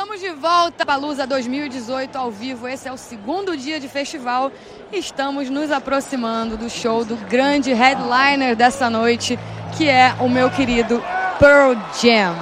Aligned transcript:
Estamos 0.00 0.22
de 0.22 0.32
volta 0.32 0.86
para 0.86 0.94
a 0.94 0.96
Lusa 0.96 1.26
2018 1.26 2.16
ao 2.16 2.30
vivo. 2.30 2.66
Esse 2.66 2.88
é 2.88 2.92
o 2.92 2.96
segundo 2.96 3.54
dia 3.54 3.78
de 3.78 3.86
festival. 3.86 4.50
Estamos 4.90 5.50
nos 5.50 5.70
aproximando 5.70 6.56
do 6.56 6.70
show 6.70 7.04
do 7.04 7.16
grande 7.28 7.74
headliner 7.74 8.56
dessa 8.56 8.88
noite, 8.88 9.38
que 9.76 9.90
é 9.90 10.14
o 10.18 10.26
meu 10.26 10.48
querido 10.48 11.02
Pearl 11.38 11.76
Jam. 12.00 12.34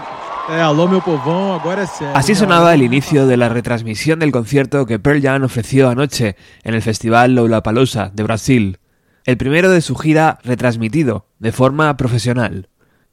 Eh. 0.49 2.13
Así 2.15 2.37
sonaba 2.37 2.75
el 2.75 2.83
inicio 2.83 3.27
de 3.27 3.37
la 3.37 3.49
retransmisión 3.49 4.21
del 4.21 4.31
concierto 4.31 4.87
que 4.87 5.01
Pearl 5.01 5.21
Jam 5.21 5.43
ofreció 5.43 5.89
anoche 5.89 6.37
en 6.63 6.75
el 6.75 6.81
festival 6.81 7.35
Lollapalooza 7.35 8.13
de 8.15 8.23
Brasil. 8.23 8.79
El 9.25 9.37
primero 9.37 9.69
de 9.69 9.81
su 9.81 9.97
gira 9.97 10.39
retransmitido 10.45 11.27
de 11.41 11.51
forma 11.51 11.97
profesional. 11.97 12.69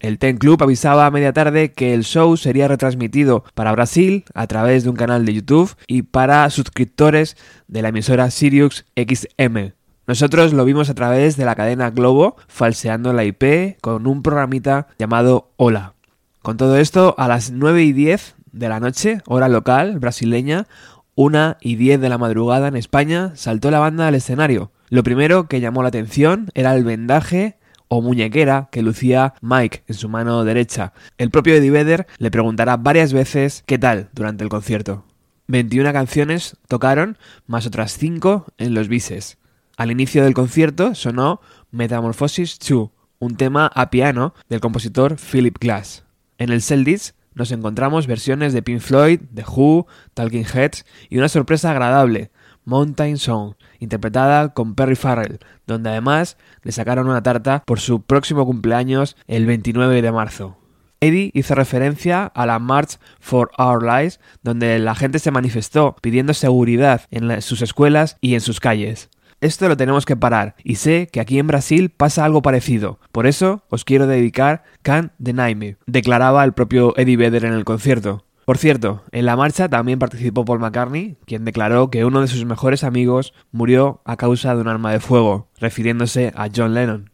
El 0.05 0.19
Ten 0.19 0.37
Club 0.37 0.61
avisaba 0.61 1.07
a 1.07 1.09
media 1.09 1.33
tarde 1.33 1.71
que 1.71 1.95
el 1.95 2.03
show 2.03 2.38
sería 2.38 2.67
retransmitido 2.67 3.43
para 3.55 3.71
Brasil 3.71 4.23
a 4.35 4.45
través 4.45 4.83
de 4.83 4.91
un 4.91 4.95
canal 4.95 5.25
de 5.25 5.33
YouTube 5.33 5.75
y 5.88 6.03
para 6.03 6.47
suscriptores 6.52 7.35
de 7.67 7.81
la 7.81 7.89
emisora 7.89 8.30
Sirius 8.30 8.85
XM. 8.95 9.73
Nosotros 10.05 10.53
lo 10.53 10.63
vimos 10.63 10.91
a 10.91 10.94
través 10.94 11.38
de 11.38 11.45
la 11.45 11.55
cadena 11.55 11.89
Globo, 11.89 12.35
falseando 12.47 13.13
la 13.13 13.23
IP 13.23 13.80
con 13.81 14.05
un 14.05 14.21
programita 14.21 14.89
llamado 14.99 15.49
Hola. 15.57 15.95
Con 16.44 16.58
todo 16.58 16.77
esto, 16.77 17.16
a 17.17 17.27
las 17.27 17.49
9 17.49 17.83
y 17.83 17.91
10 17.91 18.35
de 18.52 18.69
la 18.69 18.80
noche, 18.80 19.23
hora 19.25 19.49
local 19.49 19.97
brasileña, 19.97 20.67
1 21.16 21.58
y 21.61 21.77
10 21.77 21.99
de 21.99 22.09
la 22.09 22.19
madrugada 22.19 22.67
en 22.67 22.75
España, 22.75 23.31
saltó 23.33 23.72
la 23.72 23.80
banda 23.80 24.08
al 24.08 24.13
escenario. 24.13 24.72
Lo 24.89 25.02
primero 25.02 25.47
que 25.47 25.61
llamó 25.61 25.81
la 25.81 25.88
atención 25.88 26.52
era 26.53 26.75
el 26.75 26.83
vendaje 26.83 27.58
o 27.88 28.02
muñequera 28.02 28.70
que 28.71 28.81
lucía 28.81 29.34
Mike 29.41 29.84
en 29.88 29.95
su 29.95 30.09
mano 30.09 30.44
derecha. 30.44 30.94
El 31.17 31.30
propio 31.30 31.55
Eddie 31.55 31.71
Vedder 31.71 32.08
le 32.17 32.31
preguntará 32.31 32.77
varias 32.77 33.13
veces 33.13 33.63
qué 33.66 33.77
tal 33.77 34.09
durante 34.13 34.44
el 34.44 34.49
concierto. 34.49 35.03
21 35.48 35.94
canciones 35.94 36.58
tocaron, 36.67 37.17
más 37.45 37.67
otras 37.67 37.98
5 37.98 38.47
en 38.58 38.73
los 38.73 38.88
bises. 38.88 39.38
Al 39.78 39.91
inicio 39.91 40.23
del 40.23 40.33
concierto 40.33 40.95
sonó 40.95 41.41
Metamorphosis 41.72 42.58
2, 42.59 42.89
un 43.19 43.36
tema 43.36 43.67
a 43.73 43.89
piano 43.89 44.33
del 44.50 44.61
compositor 44.61 45.17
Philip 45.17 45.58
Glass. 45.59 46.03
En 46.38 46.52
el 46.52 46.61
Celdis 46.61 47.13
nos 47.33 47.52
encontramos 47.52 48.08
versiones 48.08 48.53
de 48.53 48.61
Pink 48.61 48.80
Floyd, 48.80 49.19
The 49.33 49.44
Who, 49.44 49.88
Talking 50.13 50.45
Heads 50.45 50.86
y 51.09 51.17
una 51.17 51.28
sorpresa 51.28 51.72
agradable, 51.72 52.31
Mountain 52.66 53.17
Song, 53.17 53.53
interpretada 53.80 54.53
con 54.53 54.75
Perry 54.75 54.95
Farrell, 54.95 55.39
donde 55.66 55.89
además 55.91 56.38
le 56.63 56.72
sacaron 56.72 57.07
una 57.07 57.23
tarta 57.23 57.63
por 57.66 57.80
su 57.80 58.02
próximo 58.02 58.45
cumpleaños 58.45 59.16
el 59.27 59.45
29 59.45 60.02
de 60.02 60.11
marzo. 60.11 60.57
Eddie 60.99 61.31
hizo 61.33 61.55
referencia 61.55 62.25
a 62.25 62.45
la 62.45 62.59
March 62.59 62.97
for 63.19 63.52
Our 63.57 63.83
Lives, 63.83 64.19
donde 64.44 64.80
la 64.80 64.95
gente 64.95 65.19
se 65.19 65.31
manifestó 65.31 65.95
pidiendo 66.02 66.33
seguridad 66.33 67.02
en 67.11 67.41
sus 67.41 67.61
escuelas 67.61 68.17
y 68.22 68.33
en 68.33 68.41
sus 68.41 68.59
calles. 68.59 69.09
Esto 69.41 69.67
lo 69.67 69.77
tenemos 69.77 70.05
que 70.05 70.16
parar 70.16 70.55
y 70.63 70.75
sé 70.75 71.07
que 71.11 71.19
aquí 71.19 71.38
en 71.38 71.47
Brasil 71.47 71.89
pasa 71.89 72.25
algo 72.25 72.41
parecido. 72.41 73.00
Por 73.11 73.27
eso 73.27 73.63
os 73.69 73.83
quiero 73.83 74.07
dedicar 74.07 74.63
Can't 74.81 75.11
Deny 75.19 75.55
Me, 75.55 75.77
declaraba 75.85 76.44
el 76.44 76.53
propio 76.53 76.97
Eddie 76.97 77.17
Vedder 77.17 77.45
en 77.45 77.53
el 77.53 77.66
concierto. 77.66 78.25
Por 78.45 78.59
cierto, 78.59 79.01
en 79.11 79.25
la 79.25 79.35
marcha 79.35 79.69
también 79.69 79.97
participó 79.97 80.45
Paul 80.45 80.59
McCartney, 80.59 81.17
quien 81.25 81.45
declaró 81.45 81.89
que 81.89 82.05
uno 82.05 82.21
de 82.21 82.27
sus 82.27 82.45
mejores 82.45 82.83
amigos 82.83 83.33
murió 83.51 84.01
a 84.05 84.17
causa 84.17 84.53
de 84.53 84.61
un 84.61 84.67
arma 84.67 84.91
de 84.91 84.99
fuego, 84.99 85.49
refiriéndose 85.59 86.31
a 86.35 86.47
John 86.55 86.75
Lennon. 86.75 87.09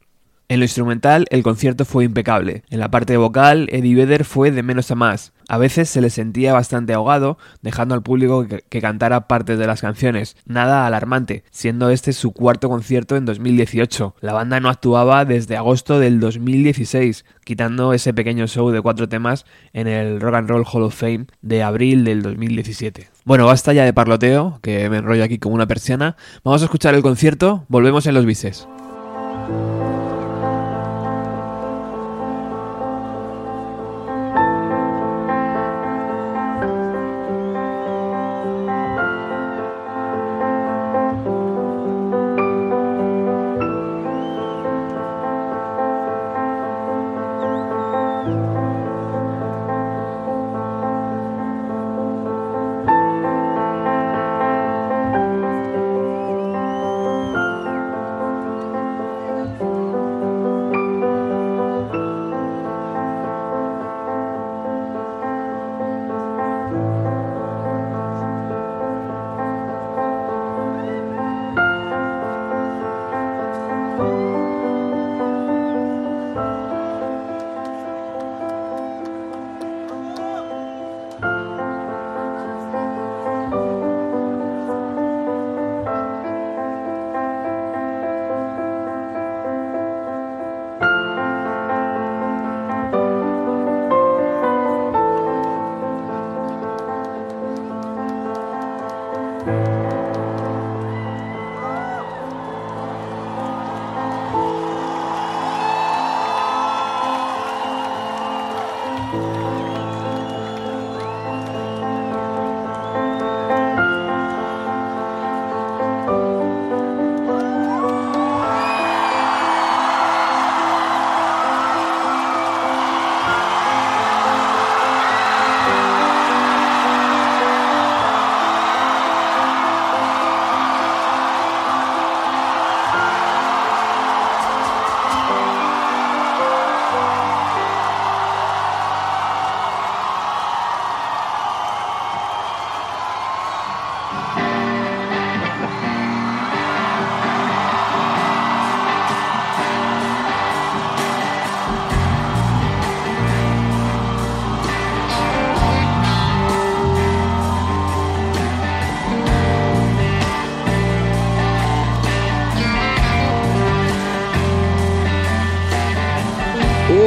En 0.52 0.60
lo 0.60 0.66
instrumental, 0.66 1.28
el 1.30 1.44
concierto 1.44 1.86
fue 1.86 2.04
impecable. 2.04 2.64
En 2.70 2.82
la 2.82 2.92
parte 2.92 3.16
vocal, 3.16 3.70
Eddie 3.72 3.96
Vedder 3.96 4.26
fue 4.26 4.52
de 4.52 4.64
menos 4.64 4.92
a 4.92 4.96
más. 4.96 5.32
A 5.48 5.58
veces 5.58 5.88
se 5.88 6.02
le 6.02 6.10
sentía 6.10 6.52
bastante 6.52 6.92
ahogado, 6.92 7.38
dejando 7.62 7.96
al 7.96 8.02
público 8.04 8.46
que, 8.46 8.82
cantara 8.82 9.30
partes 9.30 9.58
de 9.58 9.66
las 9.66 9.80
canciones. 9.80 10.36
Nada 10.46 10.86
alarmante, 10.86 11.46
siendo 11.52 11.90
este 11.90 12.12
su 12.12 12.34
cuarto 12.34 12.68
concierto 12.68 13.16
en 13.16 13.24
2018. 13.24 14.16
La 14.20 14.34
banda 14.34 14.60
no 14.60 14.68
actuaba 14.68 15.24
desde 15.24 15.56
agosto 15.56 16.00
del 16.00 16.20
2016, 16.20 17.24
quitando 17.46 17.94
ese 17.94 18.14
pequeño 18.14 18.46
show 18.46 18.72
de 18.72 18.82
cuatro 18.82 19.08
temas 19.08 19.46
en 19.72 19.88
el 19.88 20.20
Rock 20.20 20.36
and 20.36 20.50
Roll 20.50 20.66
Hall 20.70 20.84
of 20.84 20.94
Fame 21.00 21.28
de 21.42 21.64
abril 21.64 22.04
del 22.04 22.24
2017. 22.24 23.08
Bueno, 23.24 23.46
basta 23.46 23.72
ya 23.72 23.86
de 23.86 23.94
parloteo, 23.94 24.60
que 24.62 24.90
me 24.90 24.98
enrollo 24.98 25.24
aquí 25.24 25.40
como 25.40 25.56
una 25.56 25.68
persiana. 25.68 26.18
Vamos 26.44 26.62
a 26.62 26.66
escuchar 26.66 26.94
el 26.94 27.04
concierto, 27.04 27.64
volvemos 27.70 28.06
en 28.06 28.16
los 28.16 28.26
bises. 28.26 28.68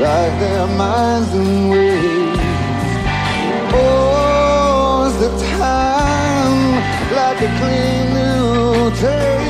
like 0.00 0.34
their 0.40 0.66
minds 0.68 1.30
and 1.34 1.54
ways. 1.70 2.38
Oh's 3.74 5.14
the 5.20 5.30
time, 5.58 6.60
like 7.20 7.40
a 7.42 7.50
clean 7.60 8.04
new 8.16 8.90
day. 9.02 9.44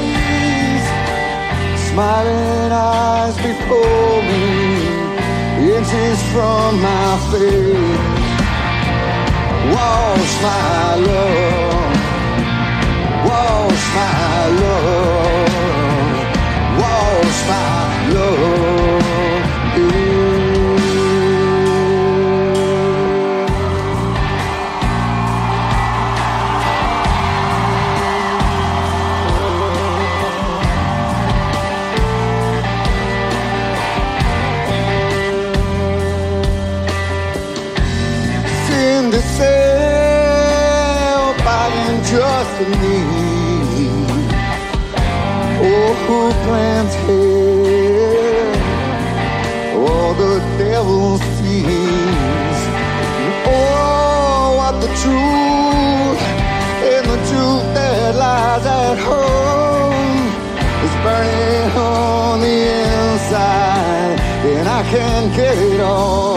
Smiling 1.90 2.72
eyes 2.72 3.36
before 3.36 4.18
me, 4.30 4.46
inches 5.76 6.18
from 6.32 6.70
my 6.82 7.08
face. 7.30 7.93
Wash 9.84 10.34
my 10.42 10.94
love. 11.08 11.96
Wash 13.28 13.86
my 13.96 14.46
love. 14.60 15.48
Wash 16.80 17.40
my 17.48 18.14
love. 18.14 18.53
for 42.56 42.68
me. 42.82 42.98
Oh, 45.66 45.90
who 46.04 46.18
plans 46.44 46.94
here? 47.06 48.52
Oh, 49.74 50.08
the 50.22 50.34
devil 50.62 51.18
sees. 51.36 52.58
Oh, 53.46 54.54
what 54.58 54.74
the 54.84 54.90
truth 55.02 56.22
and 56.92 57.04
the 57.12 57.18
truth 57.28 57.66
that 57.74 58.14
lies 58.24 58.66
at 58.82 58.98
home 59.08 60.26
is 60.86 60.94
burning 61.02 61.70
on 61.76 62.40
the 62.40 62.56
inside, 62.84 64.18
and 64.52 64.66
I 64.68 64.82
can't 64.92 65.28
get 65.34 65.58
it 65.58 65.80
all. 65.80 66.33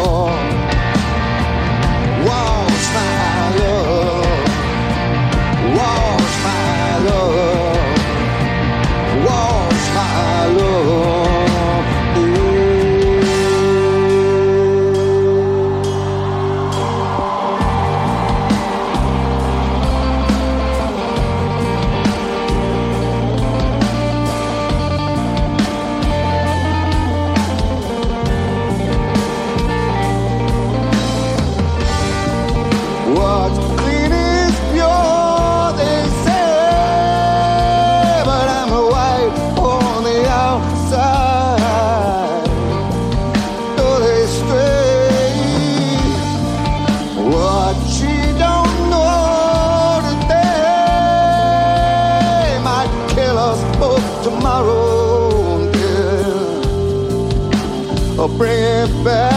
back. 59.07 59.36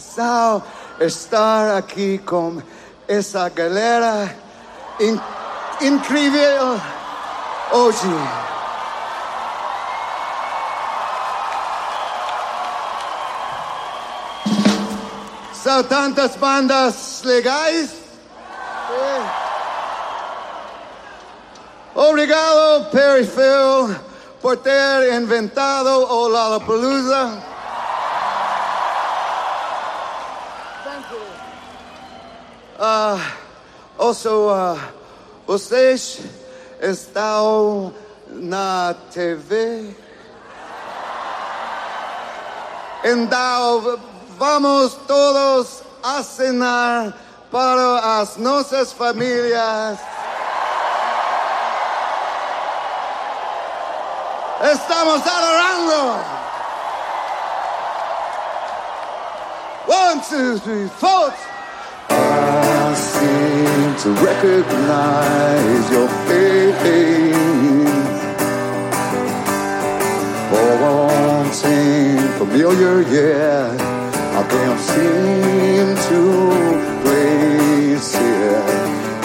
Benção 0.00 0.62
estar 0.98 1.76
aqui 1.76 2.16
com 2.24 2.62
essa 3.06 3.50
galera 3.50 4.34
in, 4.98 5.20
incrível 5.82 6.80
hoje. 7.70 8.08
São 15.52 15.84
tantas 15.84 16.34
bandas 16.36 17.20
legais. 17.22 17.90
Obrigado, 21.94 22.90
Perry 22.90 23.26
Farrell, 23.26 23.94
por 24.40 24.56
ter 24.56 25.12
inventado 25.12 25.90
o 25.90 26.26
Lollapalooza. 26.26 27.39
Also, 34.10 34.50
ah, 34.50 34.76
vocês 35.46 36.18
estão 36.80 37.94
na 38.26 38.92
TV? 39.12 39.94
Então, 43.04 44.00
vamos 44.36 44.94
todos 45.06 45.84
acenar 46.02 47.14
para 47.52 48.20
as 48.20 48.36
nossas 48.36 48.92
famílias. 48.92 50.00
Estamos 54.72 55.22
adorando. 55.24 56.24
One, 59.86 60.20
two, 60.22 60.58
three, 60.58 60.88
four. 60.98 61.32
To 64.02 64.10
recognize 64.12 65.90
your. 65.90 66.08
For 70.50 71.52
something 71.52 72.18
familiar, 72.38 73.02
yeah. 73.02 73.76
I 74.38 74.42
can't 74.52 74.80
seem 74.80 75.86
to 76.08 76.20
place 77.02 78.14
it. 78.14 78.64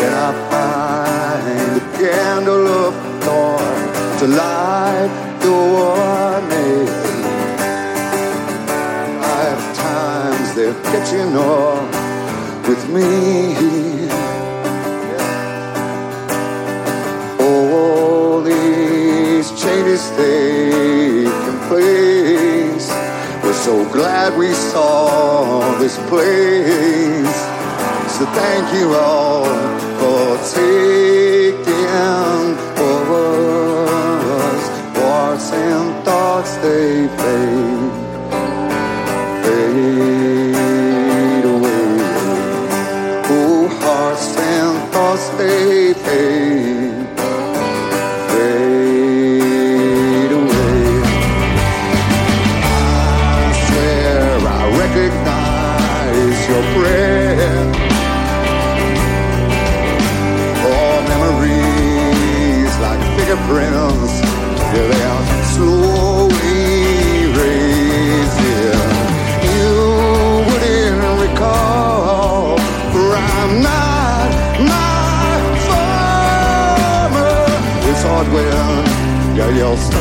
And 0.03 0.13
I 0.13 0.31
find 0.51 1.81
a 1.81 1.85
candle 1.97 2.67
of 2.67 2.93
thorn 3.23 3.83
to 4.19 4.27
light 4.27 5.11
the 5.41 5.51
warning. 5.75 6.88
Five 9.21 9.61
times 9.77 10.47
they're 10.55 10.79
catching 10.91 11.35
up 11.38 12.67
with 12.67 12.89
me. 12.89 13.54
So 23.65 23.84
glad 23.91 24.38
we 24.38 24.54
saw 24.54 25.75
this 25.80 25.97
place. 26.08 27.38
So 28.15 28.23
thank 28.39 28.65
you 28.78 28.93
all 28.93 29.45
for 29.99 30.38
taking 30.54 31.75
for 32.78 32.97
us. 34.38 35.51
And 35.51 36.06
thoughts 36.06 36.56
they 36.58 37.08
fade 37.17 37.64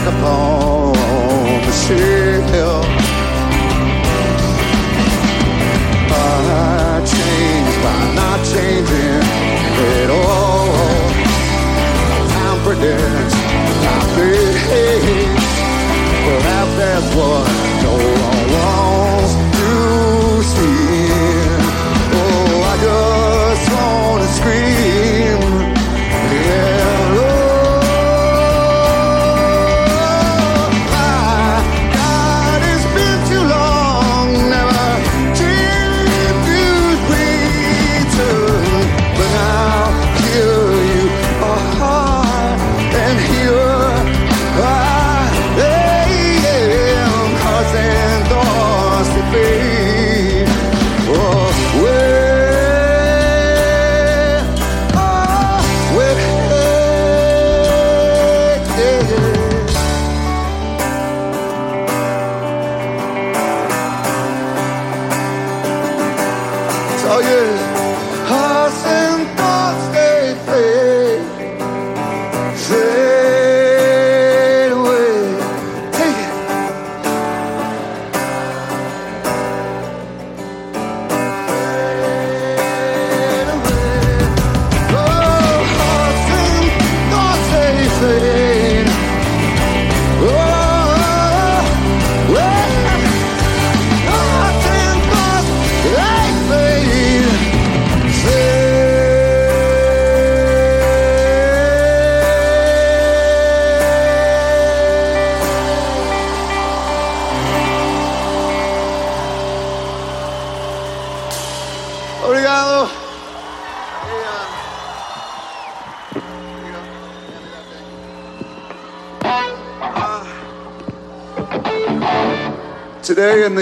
upon 0.06 0.92
the 1.64 1.72
shelf. 1.72 2.23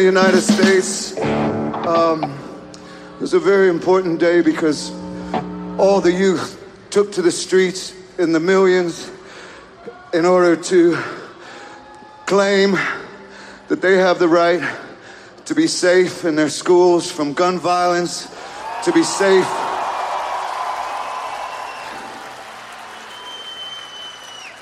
The 0.03 0.09
United 0.09 0.41
States 0.41 1.17
um, 1.87 2.37
was 3.21 3.35
a 3.35 3.39
very 3.39 3.69
important 3.69 4.19
day 4.19 4.41
because 4.41 4.91
all 5.79 6.01
the 6.01 6.11
youth 6.11 6.61
took 6.91 7.13
to 7.13 7.23
the 7.23 7.31
streets 7.31 7.95
in 8.19 8.33
the 8.33 8.41
millions 8.41 9.13
in 10.13 10.25
order 10.25 10.57
to 10.57 10.99
claim 12.27 12.77
that 13.69 13.81
they 13.81 13.97
have 13.97 14.19
the 14.19 14.27
right 14.27 14.77
to 15.45 15.55
be 15.55 15.69
safe 15.69 16.25
in 16.25 16.35
their 16.35 16.51
schools 16.51 17.09
from 17.09 17.33
gun 17.33 17.61
violence, 17.61 18.27
to 18.83 18.91
be 18.91 19.05
safe 19.05 19.47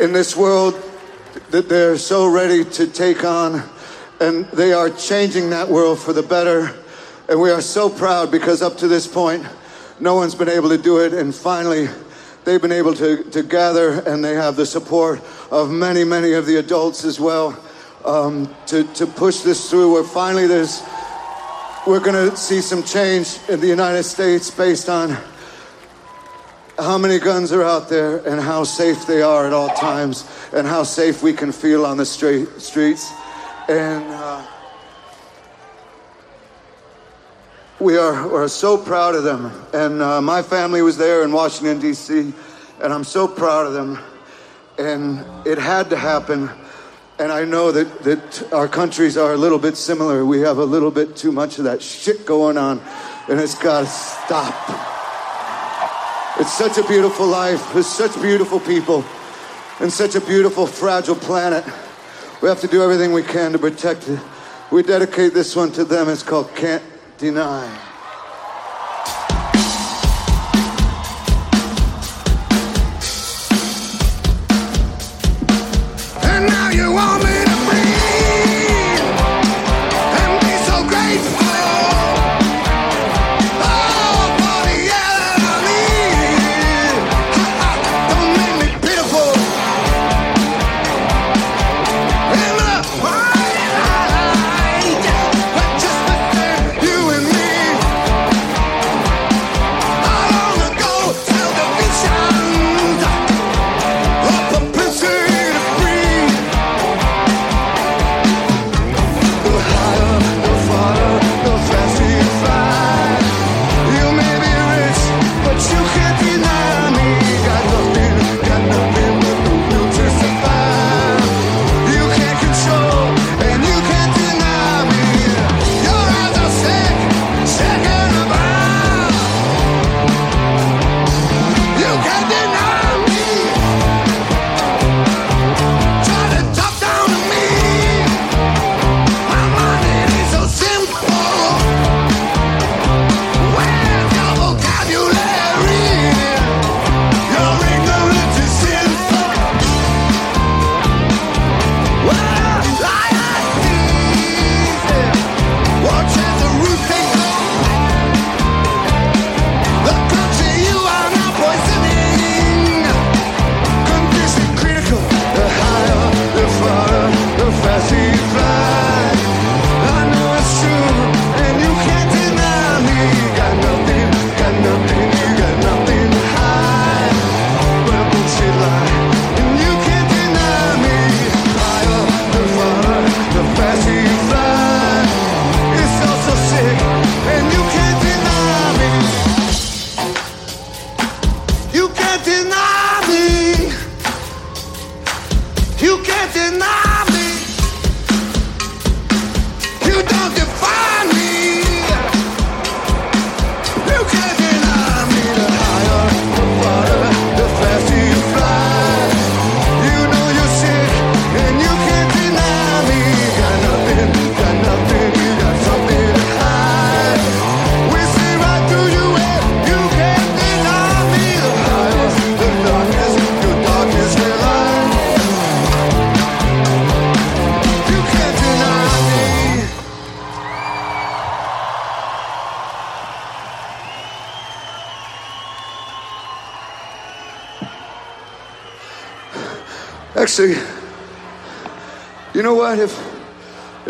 in 0.00 0.12
this 0.12 0.36
world 0.36 0.74
that 1.48 1.66
they're 1.70 1.96
so 1.96 2.30
ready 2.30 2.62
to 2.62 2.86
take 2.86 3.24
on. 3.24 3.69
And 4.20 4.44
they 4.46 4.72
are 4.74 4.90
changing 4.90 5.50
that 5.50 5.68
world 5.68 5.98
for 5.98 6.12
the 6.12 6.22
better. 6.22 6.74
And 7.28 7.40
we 7.40 7.50
are 7.50 7.62
so 7.62 7.88
proud 7.88 8.30
because 8.30 8.60
up 8.60 8.76
to 8.78 8.88
this 8.88 9.06
point, 9.06 9.46
no 9.98 10.14
one's 10.14 10.34
been 10.34 10.48
able 10.48 10.68
to 10.68 10.78
do 10.78 11.00
it. 11.00 11.14
And 11.14 11.34
finally, 11.34 11.88
they've 12.44 12.60
been 12.60 12.72
able 12.72 12.94
to, 12.94 13.24
to 13.30 13.42
gather 13.42 14.00
and 14.00 14.24
they 14.24 14.34
have 14.34 14.56
the 14.56 14.66
support 14.66 15.22
of 15.50 15.70
many, 15.70 16.04
many 16.04 16.34
of 16.34 16.44
the 16.44 16.56
adults 16.56 17.04
as 17.04 17.18
well 17.18 17.58
um, 18.04 18.54
to, 18.66 18.84
to 18.94 19.06
push 19.06 19.40
this 19.40 19.70
through. 19.70 19.94
Where 19.94 20.04
finally 20.04 20.46
there's, 20.46 20.82
we're 21.86 22.00
going 22.00 22.30
to 22.30 22.36
see 22.36 22.60
some 22.60 22.82
change 22.82 23.38
in 23.48 23.60
the 23.60 23.68
United 23.68 24.02
States 24.02 24.50
based 24.50 24.88
on 24.88 25.16
how 26.78 26.96
many 26.98 27.18
guns 27.18 27.52
are 27.52 27.62
out 27.62 27.88
there 27.88 28.18
and 28.26 28.40
how 28.40 28.64
safe 28.64 29.06
they 29.06 29.22
are 29.22 29.46
at 29.46 29.52
all 29.52 29.68
times 29.70 30.28
and 30.52 30.66
how 30.66 30.82
safe 30.82 31.22
we 31.22 31.32
can 31.32 31.52
feel 31.52 31.84
on 31.84 31.96
the 31.96 32.06
street, 32.06 32.48
streets. 32.58 33.12
And 33.70 34.04
uh, 34.08 34.44
we 37.78 37.96
are 37.96 38.26
we're 38.26 38.48
so 38.48 38.76
proud 38.76 39.14
of 39.14 39.22
them. 39.22 39.52
And 39.72 40.02
uh, 40.02 40.20
my 40.20 40.42
family 40.42 40.82
was 40.82 40.96
there 40.96 41.22
in 41.22 41.30
Washington, 41.30 41.78
D.C., 41.78 42.32
and 42.82 42.92
I'm 42.92 43.04
so 43.04 43.28
proud 43.28 43.68
of 43.68 43.72
them. 43.72 44.00
And 44.76 45.24
it 45.46 45.56
had 45.56 45.88
to 45.90 45.96
happen. 45.96 46.50
And 47.20 47.30
I 47.30 47.44
know 47.44 47.70
that, 47.70 48.02
that 48.02 48.52
our 48.52 48.66
countries 48.66 49.16
are 49.16 49.34
a 49.34 49.36
little 49.36 49.60
bit 49.60 49.76
similar. 49.76 50.26
We 50.26 50.40
have 50.40 50.58
a 50.58 50.64
little 50.64 50.90
bit 50.90 51.14
too 51.14 51.30
much 51.30 51.58
of 51.58 51.64
that 51.66 51.80
shit 51.80 52.26
going 52.26 52.58
on, 52.58 52.80
and 53.28 53.38
it's 53.38 53.54
got 53.54 53.82
to 53.82 53.86
stop. 53.86 54.52
It's 56.40 56.52
such 56.52 56.76
a 56.76 56.88
beautiful 56.88 57.28
life. 57.28 57.72
There's 57.72 57.86
such 57.86 58.20
beautiful 58.20 58.58
people 58.58 59.04
and 59.78 59.92
such 59.92 60.16
a 60.16 60.20
beautiful, 60.20 60.66
fragile 60.66 61.14
planet. 61.14 61.64
We 62.40 62.48
have 62.48 62.60
to 62.60 62.66
do 62.66 62.82
everything 62.82 63.12
we 63.12 63.22
can 63.22 63.52
to 63.52 63.58
protect 63.58 64.08
it. 64.08 64.18
We 64.70 64.82
dedicate 64.82 65.34
this 65.34 65.54
one 65.54 65.72
to 65.72 65.84
them. 65.84 66.08
It's 66.08 66.22
called 66.22 66.54
Can't 66.54 66.82
Deny. 67.18 67.66
And 76.22 76.46
now 76.46 76.70
you 76.70 76.92
want 76.92 77.24
me 77.24 77.49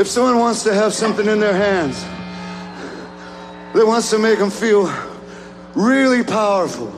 if 0.01 0.09
someone 0.09 0.39
wants 0.39 0.63
to 0.63 0.73
have 0.73 0.95
something 0.95 1.27
in 1.27 1.41
their 1.41 1.53
hands 1.53 2.03
that 3.75 3.87
wants 3.87 4.09
to 4.09 4.19
make 4.19 4.39
them 4.39 4.51
feel 4.51 4.91
really 5.75 6.25
powerful, 6.25 6.91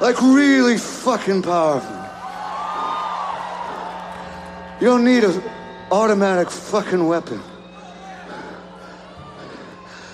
like 0.00 0.20
really 0.20 0.76
fucking 0.76 1.40
powerful, 1.40 1.94
you 4.80 4.88
don't 4.88 5.04
need 5.04 5.22
an 5.22 5.40
automatic 5.92 6.50
fucking 6.50 7.06
weapon. 7.06 7.40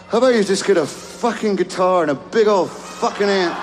How 0.09 0.19
about 0.19 0.35
you 0.35 0.45
just 0.45 0.67
get 0.67 0.77
a 0.77 0.85
fucking 0.85 1.57
guitar 1.57 2.03
and 2.03 2.11
a 2.11 2.15
big 2.15 2.49
old 2.49 2.71
fucking 2.71 3.31
amp? 3.31 3.59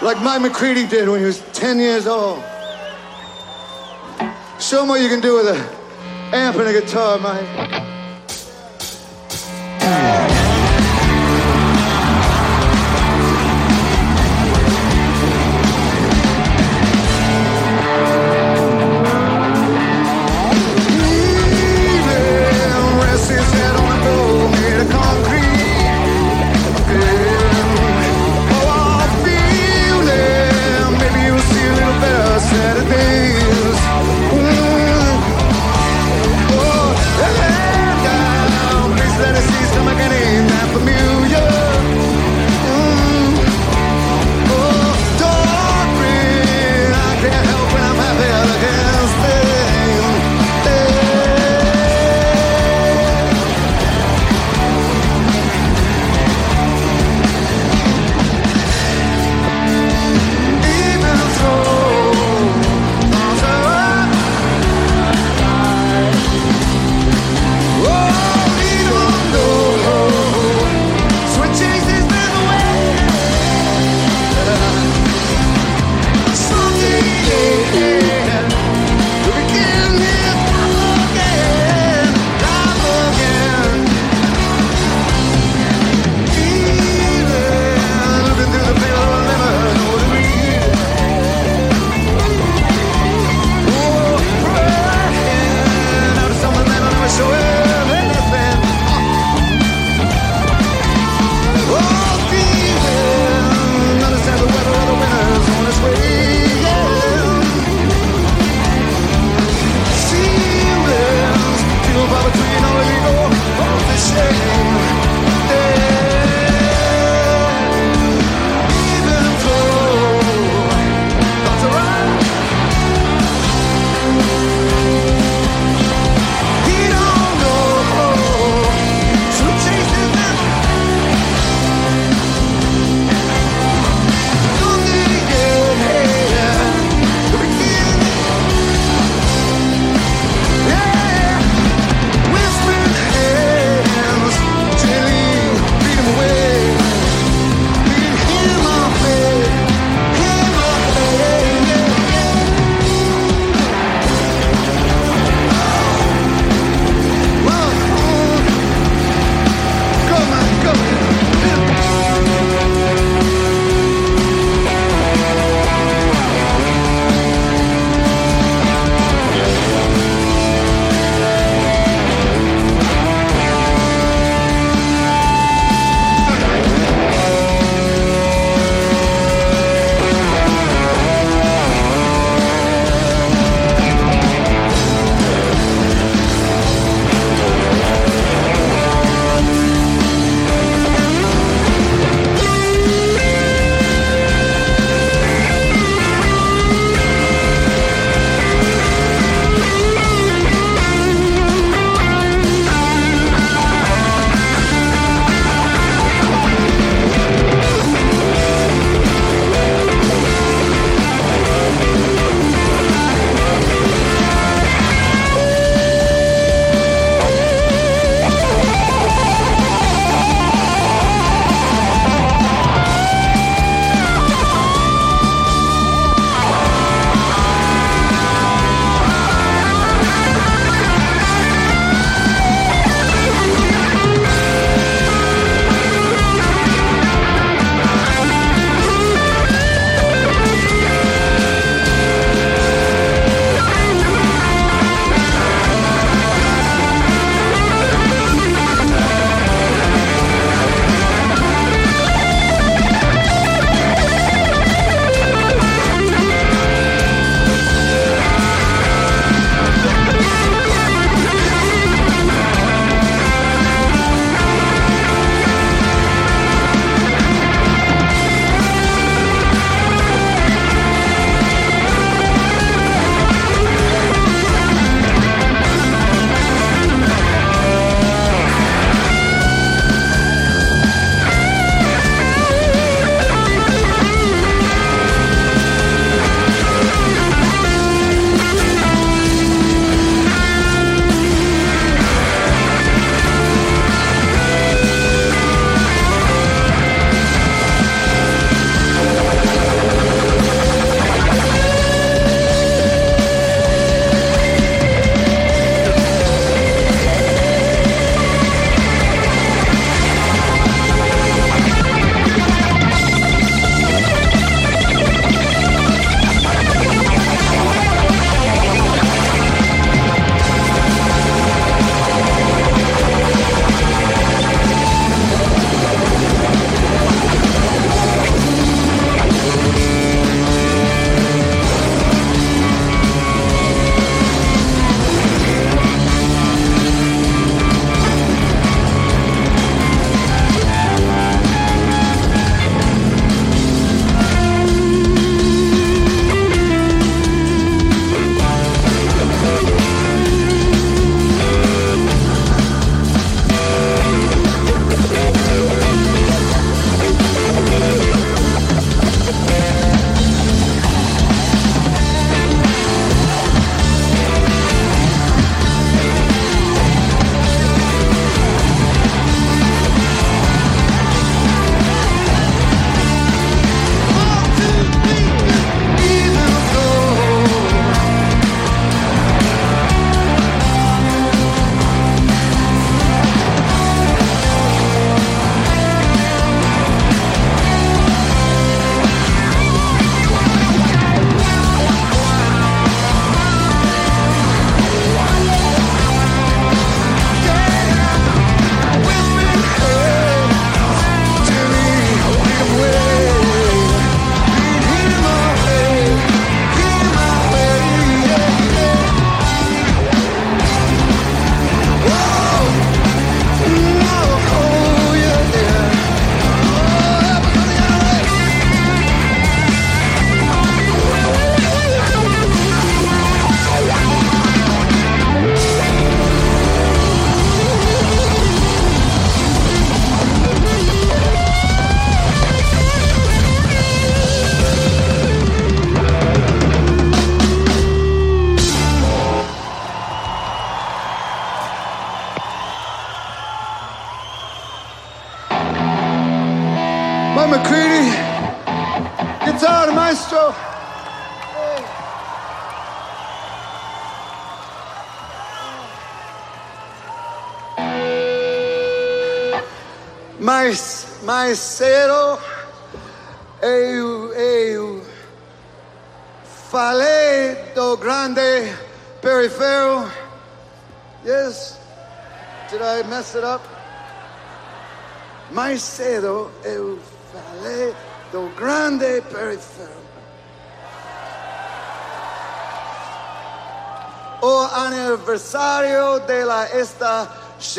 Like 0.00 0.22
Mike 0.22 0.40
McCready 0.40 0.86
did 0.86 1.06
when 1.06 1.20
he 1.20 1.26
was 1.26 1.40
10 1.52 1.78
years 1.78 2.06
old. 2.06 2.42
Show 4.70 4.82
'em 4.82 4.88
what 4.88 5.00
you 5.00 5.08
can 5.08 5.20
do 5.20 5.34
with 5.34 5.48
a 5.48 5.56
amp 6.32 6.54
and 6.54 6.68
a 6.68 6.72
guitar, 6.72 7.18
mate. 7.18 7.79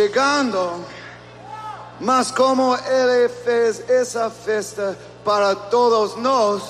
Chegando. 0.01 0.83
Mas 1.99 2.31
como 2.31 2.75
ele 2.75 3.29
fez 3.29 3.87
essa 3.87 4.29
festa 4.31 4.97
para 5.23 5.55
todos 5.55 6.15
nós, 6.15 6.63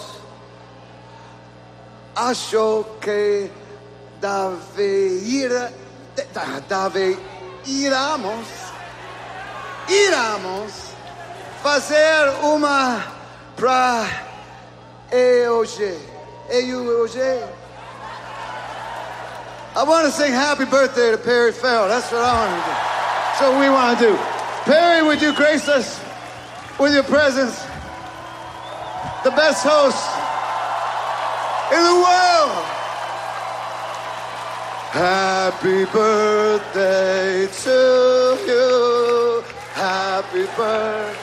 acho 2.15 2.85
que 2.99 3.49
deveria, 4.19 5.73
deve 6.67 7.17
iramos, 7.65 8.47
fazer 11.63 12.29
uma 12.43 13.01
para 13.55 14.05
hoje. 15.49 15.97
E 16.49 16.75
hoje. 16.75 17.41
I 19.73 19.83
want 19.83 20.05
to 20.05 20.11
sing 20.11 20.33
happy 20.33 20.65
birthday 20.65 21.11
to 21.11 21.17
Perry 21.17 21.53
Farrell. 21.53 21.87
That's 21.87 22.11
what 22.11 22.21
I 22.21 22.33
want 22.33 22.65
to 22.65 22.71
do. 22.71 22.90
What 23.41 23.59
we 23.59 23.69
want 23.71 23.97
to 23.97 24.05
do. 24.05 24.15
Perry, 24.65 25.01
would 25.01 25.19
you 25.19 25.33
grace 25.33 25.67
us 25.67 25.99
with 26.79 26.93
your 26.93 27.01
presence? 27.01 27.59
The 29.23 29.31
best 29.31 29.65
host 29.65 29.97
in 31.73 31.83
the 31.83 31.95
world. 32.05 32.65
Happy 34.91 35.85
birthday 35.85 37.47
to 37.63 38.37
you. 38.45 39.43
Happy 39.73 40.45
birthday. 40.55 41.20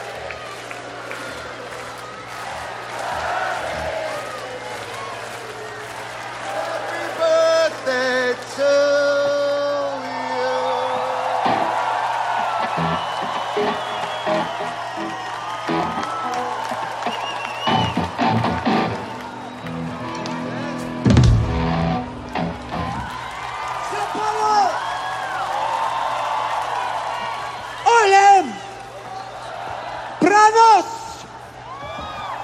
tempranos 30.48 31.26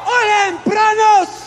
o 0.06 0.20
tempranos 0.26 1.43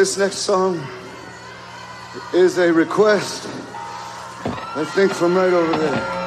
this 0.00 0.16
next 0.16 0.38
song 0.38 0.80
is 2.32 2.56
a 2.56 2.72
request, 2.72 3.46
I 4.74 4.82
think, 4.94 5.12
from 5.12 5.34
right 5.34 5.52
over 5.52 5.76
there. 5.76 6.19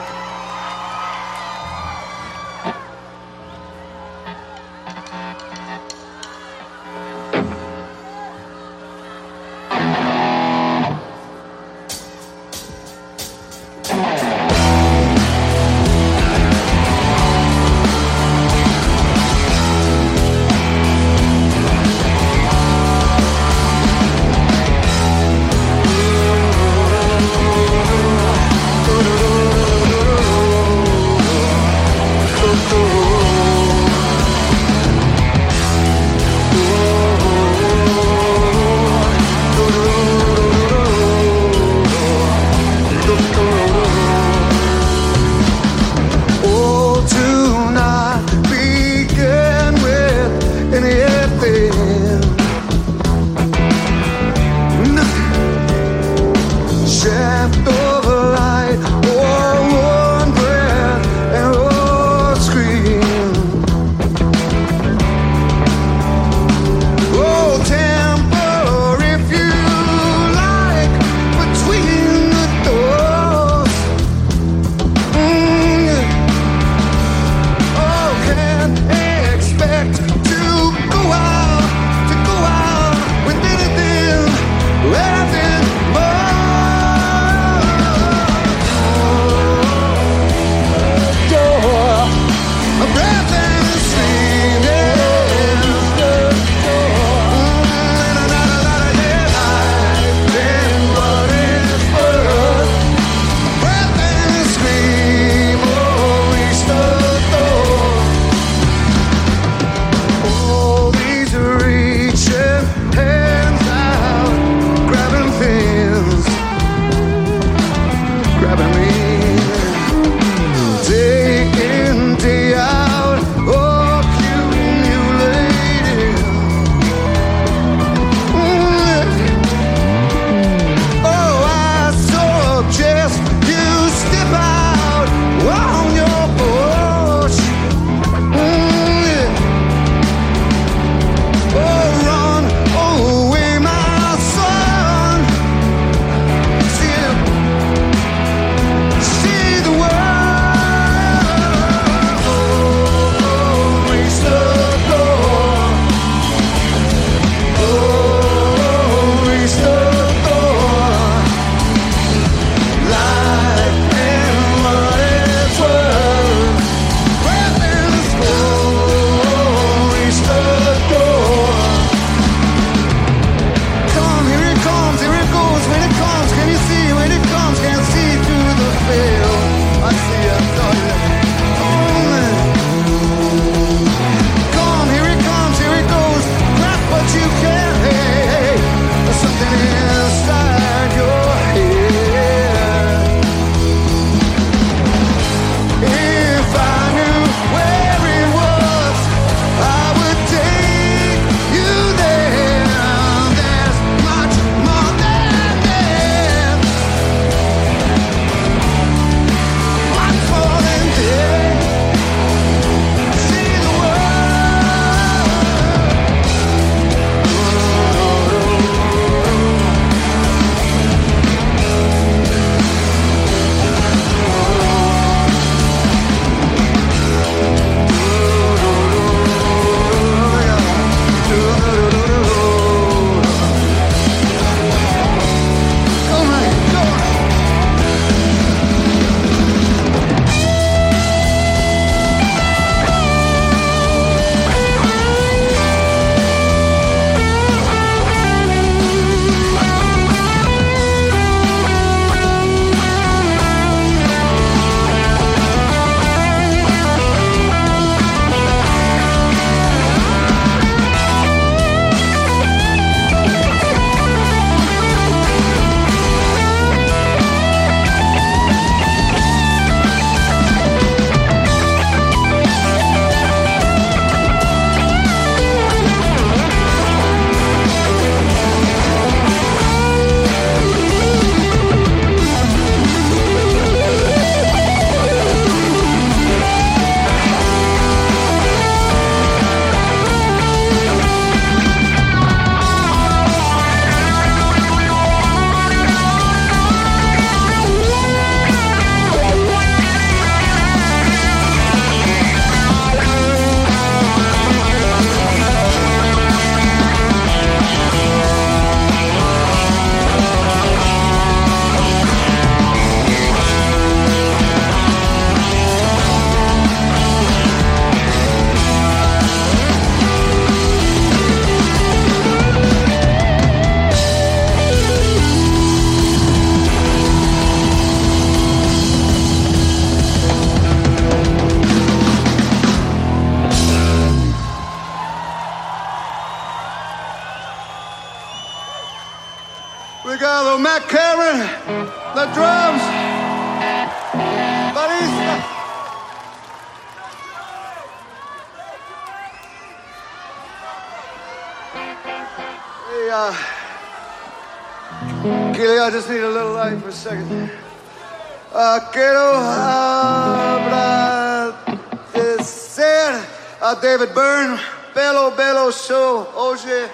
David 363.82 364.14
Byrne, 364.14 364.60
Bello 364.94 365.32
Bello 365.32 365.72
Show, 365.72 366.28
oye, 366.36 366.90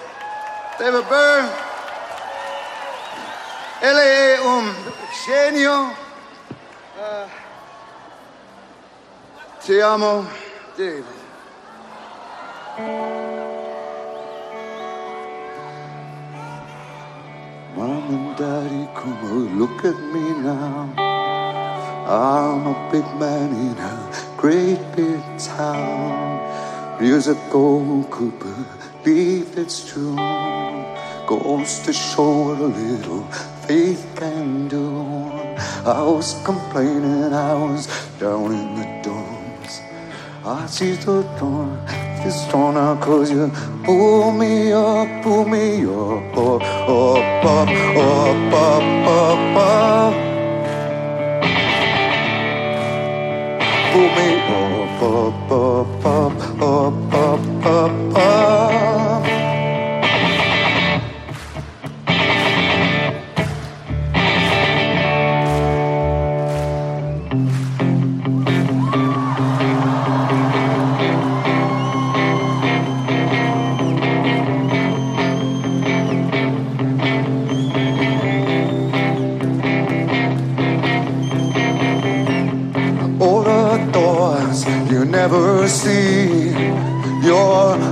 David 0.78 1.04
Byrne. 1.08 1.48
Él 3.82 3.98
es 3.98 4.40
un 4.40 4.74
genio. 5.24 5.92
Uh, 6.98 7.26
te 9.64 9.82
amo, 9.82 10.26
David. 10.76 11.04
Mom 17.74 18.04
and 18.10 18.36
Daddy, 18.36 18.88
come 18.94 19.16
on, 19.24 19.58
look 19.58 19.84
at 19.84 19.98
me 20.12 20.20
now. 20.42 20.92
I'm 22.06 22.66
a 22.66 22.88
big 22.90 23.04
man 23.18 23.54
in 23.54 23.78
a 23.78 24.36
great 24.36 24.80
big 24.96 25.22
town. 25.38 26.49
Years 27.00 27.28
ago, 27.28 28.06
could 28.10 28.38
believe 29.02 29.56
it's 29.56 29.90
true. 29.90 30.16
Goes 31.26 31.78
to 31.86 31.94
show 31.94 32.48
what 32.48 32.58
a 32.58 32.66
little 32.66 33.24
faith 33.64 34.04
can 34.16 34.68
do. 34.68 35.00
I 35.86 36.02
was 36.02 36.38
complaining, 36.44 37.32
I 37.32 37.54
was 37.54 37.86
down 38.18 38.52
in 38.52 38.74
the 38.74 38.84
dumps. 39.02 39.80
I 40.44 40.66
see 40.66 40.92
the 40.92 41.22
dawn, 41.40 41.82
it's 41.88 42.46
torn 42.48 42.76
out 42.76 43.00
cause 43.00 43.30
you 43.30 43.50
pull 43.82 44.32
me 44.32 44.70
up, 44.70 45.22
pull 45.22 45.46
me 45.46 45.86
up, 45.86 46.36
up, 46.36 46.62
up, 46.62 47.44
up, 47.46 47.68
up, 47.96 48.52
up, 48.52 49.06
up, 49.08 49.56
up. 49.56 50.29
Pull 53.92 54.02
me 54.02 54.28
up, 54.46 55.02
up, 55.02 55.50
up, 55.50 56.06
up, 56.06 56.62
up, 56.62 57.14
up, 57.14 57.66
up, 57.66 58.16
up. 58.16 58.89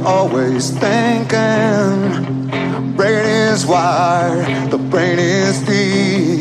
Always 0.08 0.70
thinking. 0.70 2.00
Brain 2.96 3.26
is 3.26 3.66
wide, 3.66 4.70
the 4.70 4.78
brain 4.78 5.18
is 5.18 5.60
deep. 5.60 6.40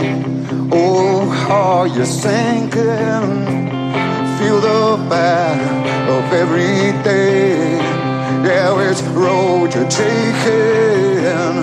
Oh, 0.71 1.27
how 1.45 1.83
you're 1.83 2.05
sinking. 2.05 3.27
Feel 4.37 4.59
the 4.69 5.05
back 5.09 5.59
of 6.15 6.23
every 6.41 6.93
day. 7.03 7.77
Yeah, 8.47 8.71
which 8.79 9.01
road 9.23 9.75
you're 9.75 9.93
taking. 10.05 11.55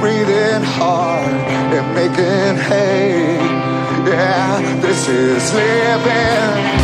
Breathing 0.00 0.64
hard 0.76 1.34
and 1.78 1.86
making 1.94 2.56
hay. 2.68 3.36
Yeah, 4.10 4.80
this 4.80 5.08
is 5.08 5.54
living. 5.54 6.83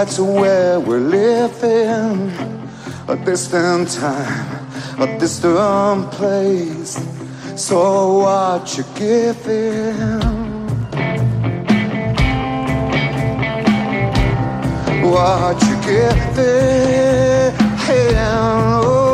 That's 0.00 0.20
where 0.20 0.78
we're 0.78 1.00
living. 1.00 2.30
a 3.08 3.16
distant 3.16 3.90
time, 3.90 5.00
a 5.00 5.18
distant 5.18 6.12
place. 6.12 7.04
So 7.56 8.18
what 8.18 8.78
you 8.78 8.84
giving? 8.94 9.98
What 15.02 15.60
you 15.66 15.76
giving? 15.82 17.18
Oh, 18.20 19.07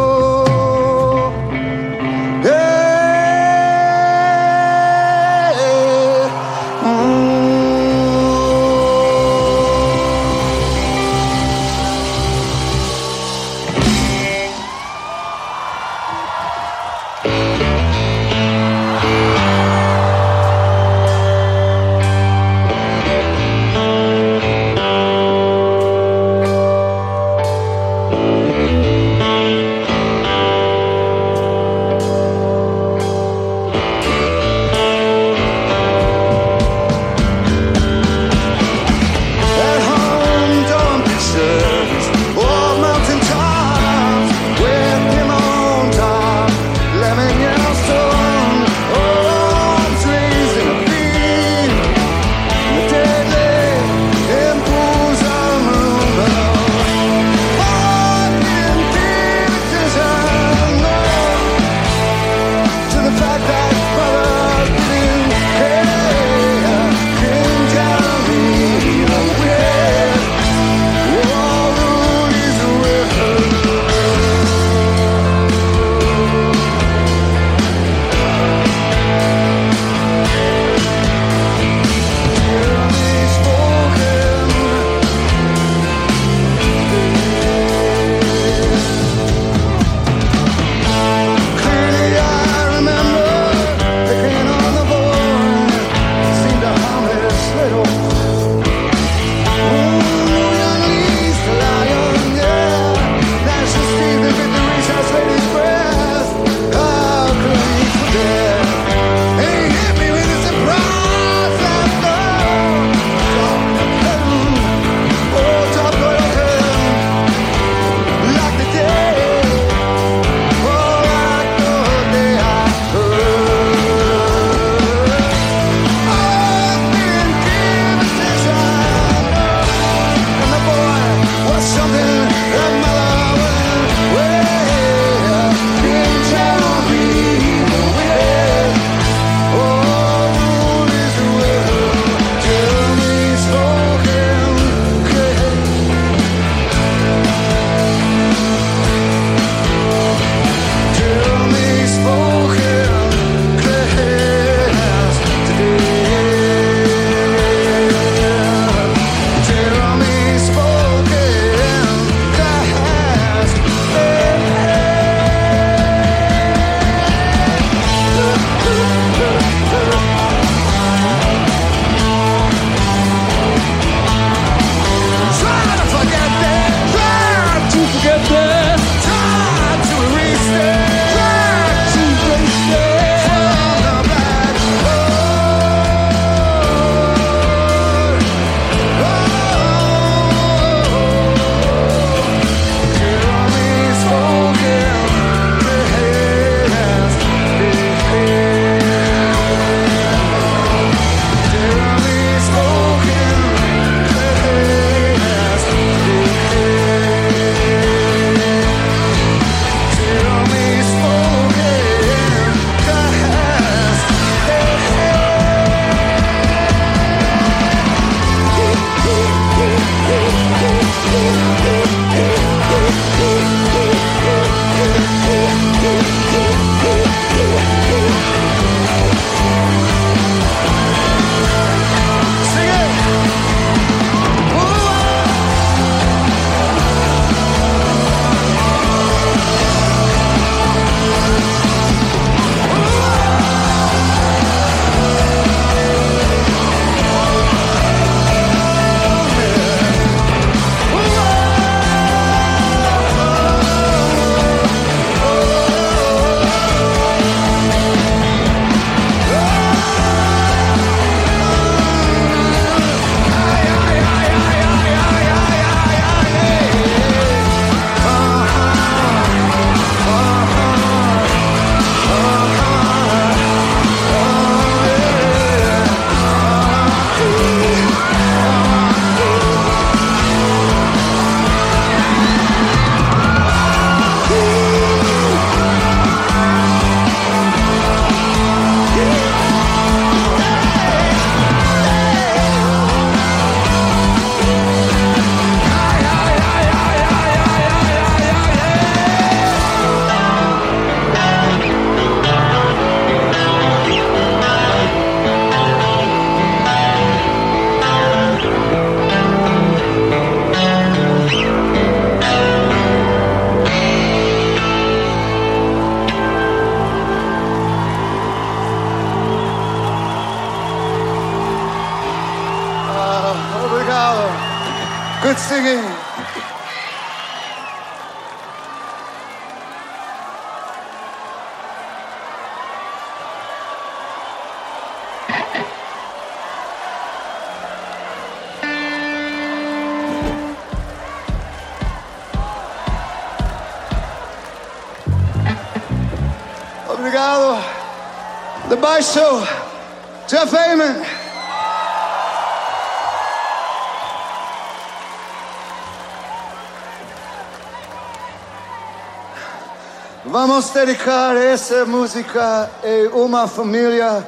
dedicar 360.85 361.35
essa 361.35 361.87
música 361.87 362.69
a 362.83 363.17
uma 363.17 363.49
família 363.49 364.27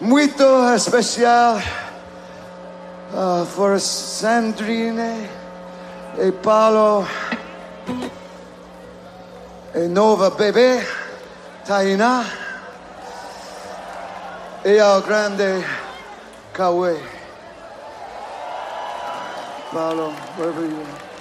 muito 0.00 0.42
especial. 0.74 1.58
Uh, 3.14 3.78
Sandrine 3.78 5.28
e 6.18 6.32
Paulo 6.32 7.06
e 9.74 9.80
nova 9.86 10.30
bebê 10.30 10.84
Tainá 11.64 12.24
e 14.64 14.80
ao 14.80 15.02
grande 15.02 15.64
Cauê. 16.52 16.96
Paulo, 19.72 20.12
wherever 20.36 20.62
you 20.62 20.80
are. 20.80 21.11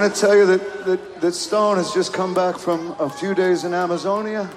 Going 0.00 0.12
to 0.12 0.18
tell 0.18 0.34
you 0.34 0.46
that, 0.46 0.86
that, 0.86 1.20
that 1.20 1.32
Stone 1.34 1.76
has 1.76 1.92
just 1.92 2.14
come 2.14 2.32
back 2.32 2.56
from 2.56 2.96
a 2.98 3.10
few 3.10 3.34
days 3.34 3.64
in 3.64 3.74
Amazonia. 3.74 4.48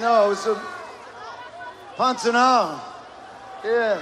No, 0.00 0.26
it 0.26 0.28
was 0.28 0.46
a 0.46 0.62
Pantanal. 1.96 2.80
Yeah. 3.64 4.00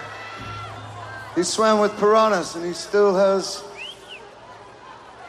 He 1.34 1.44
swam 1.44 1.80
with 1.80 1.96
piranhas 1.98 2.56
and 2.56 2.64
he 2.64 2.74
still 2.74 3.14
has 3.14 3.64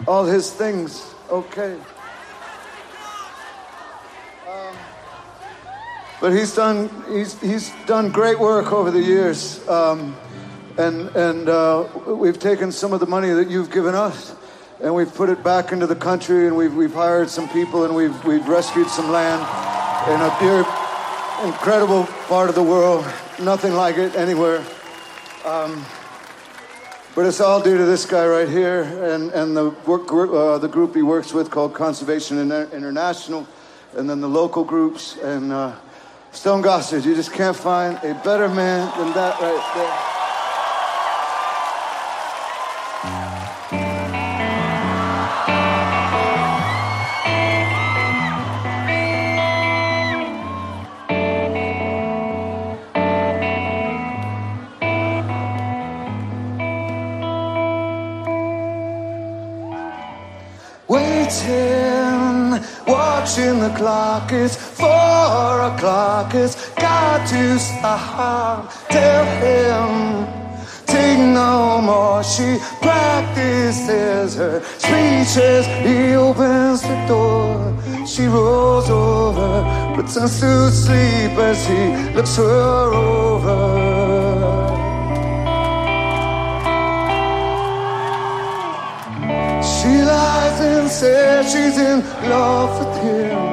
all 0.06 0.26
his 0.26 0.52
things 0.52 1.14
okay. 1.30 1.78
Um, 4.50 4.76
but 6.20 6.34
he's 6.34 6.54
done 6.54 6.90
he's 7.10 7.40
he's 7.40 7.72
done 7.86 8.12
great 8.12 8.38
work 8.38 8.74
over 8.74 8.92
the 8.92 9.02
years, 9.02 9.66
um, 9.70 10.18
and 10.82 11.16
and 11.16 11.50
uh, 11.50 11.88
we've 12.08 12.40
taken 12.40 12.72
some 12.72 12.94
of 12.94 13.00
the 13.00 13.06
money 13.06 13.30
that 13.30 13.50
you've 13.50 13.72
given 13.72 13.94
us, 13.94 14.36
and 14.82 14.94
we've 14.94 15.14
put 15.14 15.30
it 15.30 15.44
back 15.44 15.72
into 15.72 15.86
the 15.86 15.96
country, 15.96 16.48
and 16.48 16.56
we've 16.56 16.74
we've 16.74 16.94
hired 16.94 17.30
some 17.30 17.48
people, 17.50 17.86
and 17.86 17.96
we've 17.96 18.26
we've 18.26 18.48
rescued 18.48 18.88
some 18.88 19.12
land 19.12 19.42
in 20.10 20.20
a 20.20 20.36
pure, 20.40 20.66
incredible 21.46 22.06
part 22.28 22.50
of 22.50 22.56
the 22.56 22.64
world, 22.64 23.06
nothing 23.40 23.74
like 23.74 23.98
it 23.98 24.16
anywhere. 24.16 24.66
Um, 25.46 25.86
but 27.14 27.26
it's 27.26 27.42
all 27.42 27.62
due 27.62 27.78
to 27.78 27.86
this 27.86 28.06
guy 28.06 28.26
right 28.26 28.48
here 28.48 28.84
and, 28.84 29.32
and 29.32 29.58
the, 29.58 29.72
work, 29.86 30.10
uh, 30.12 30.58
the 30.60 30.70
group 30.70 30.96
he 30.96 31.02
works 31.02 31.34
with 31.34 31.52
called 31.52 31.74
Conservation 31.74 32.40
International, 32.40 33.46
and 33.98 34.10
then 34.10 34.22
the 34.22 34.30
local 34.30 34.64
groups. 34.64 35.18
And 35.18 35.52
uh, 35.52 35.76
Stone 36.32 36.64
Gossard, 36.64 37.04
you 37.04 37.14
just 37.14 37.34
can't 37.34 37.58
find 37.58 37.98
a 37.98 38.14
better 38.24 38.48
man 38.48 38.98
than 38.98 39.14
that 39.14 39.42
right 39.42 39.72
there. 39.76 40.11
Watching 63.72 63.74
the 63.74 63.78
clock. 63.78 64.32
It's 64.32 64.56
four 64.56 65.62
o'clock. 65.62 66.34
It's 66.36 66.70
got 66.76 67.28
to 67.30 67.60
stop. 67.60 68.72
Tell 68.90 69.26
him, 69.42 70.28
take 70.86 71.20
no 71.20 71.82
more. 71.82 72.24
She 72.24 72.58
practices 72.82 74.36
her 74.36 74.62
speeches. 74.78 75.66
He 75.86 76.16
opens 76.16 76.82
the 76.82 77.06
door. 77.08 77.78
She 78.06 78.26
rolls 78.28 78.90
over, 78.90 79.64
pretends 79.94 80.40
to 80.40 80.72
sleep 80.72 81.38
as 81.38 81.68
he 81.68 82.14
looks 82.16 82.36
her 82.38 82.94
over. 82.94 83.92
She 89.64 90.02
lies 90.04 90.60
and 90.62 90.90
says 90.90 91.52
she's 91.52 91.78
in 91.78 92.02
love 92.30 92.80
with 92.80 93.04
him. 93.04 93.51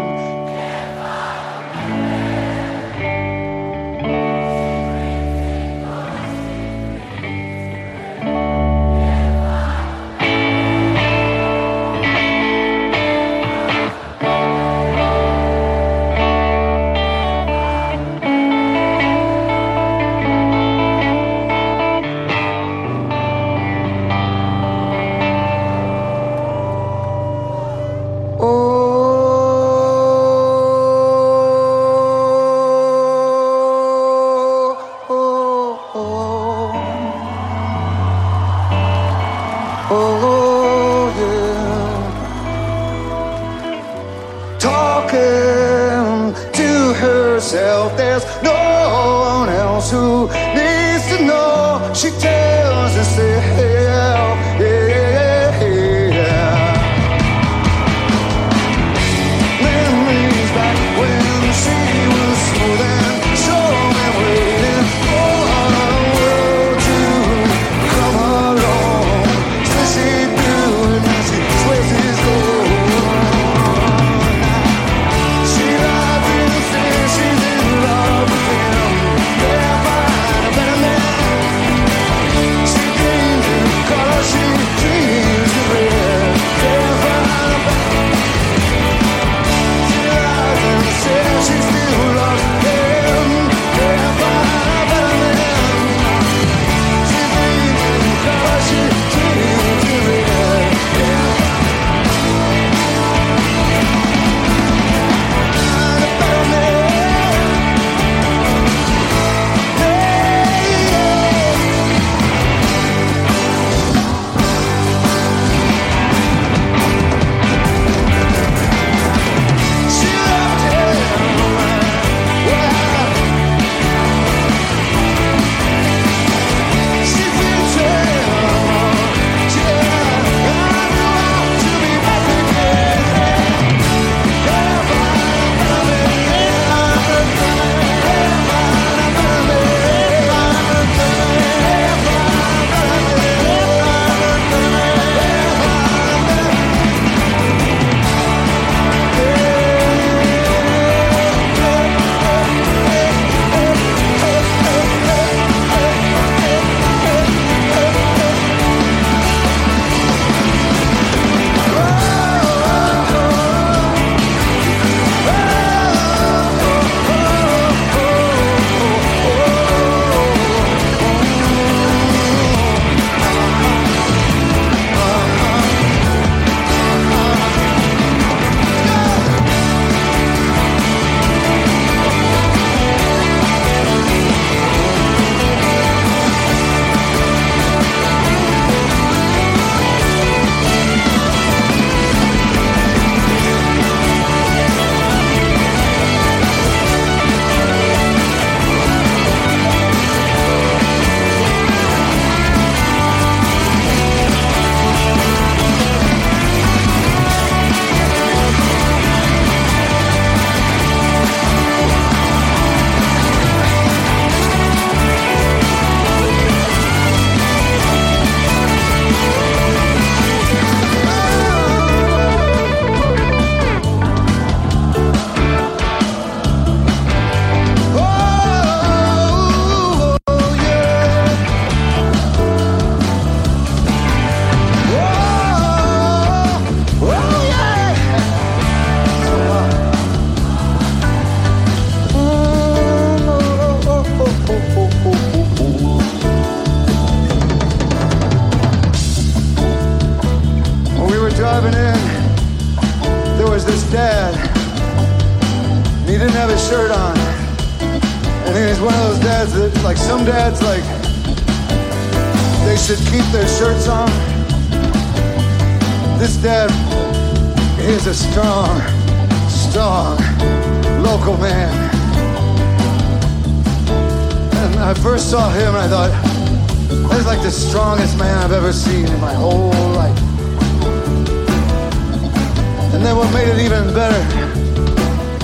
Better 283.95 284.23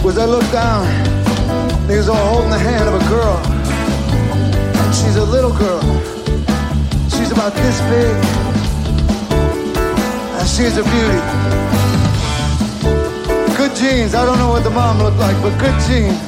was 0.03 0.19
I 0.19 0.25
looked 0.25 0.53
down 0.53 1.15
he 1.89 1.97
was 1.97 2.09
all 2.09 2.17
holding 2.17 2.49
the 2.49 2.59
hand 2.59 2.89
of 2.89 2.95
a 2.95 3.05
girl. 3.11 3.37
And 4.81 4.95
she's 4.95 5.17
a 5.17 5.25
little 5.25 5.53
girl. 5.53 5.83
She's 7.11 7.31
about 7.31 7.53
this 7.53 7.79
big. 7.93 8.17
And 10.33 10.49
she's 10.49 10.79
a 10.79 10.83
beauty. 10.83 11.21
Good 13.55 13.77
genes. 13.77 14.15
I 14.15 14.25
don't 14.25 14.39
know 14.39 14.49
what 14.49 14.65
the 14.65 14.71
mom 14.71 14.99
looked 14.99 15.19
like, 15.19 15.37
but 15.43 15.59
good 15.59 15.79
genes. 15.87 16.19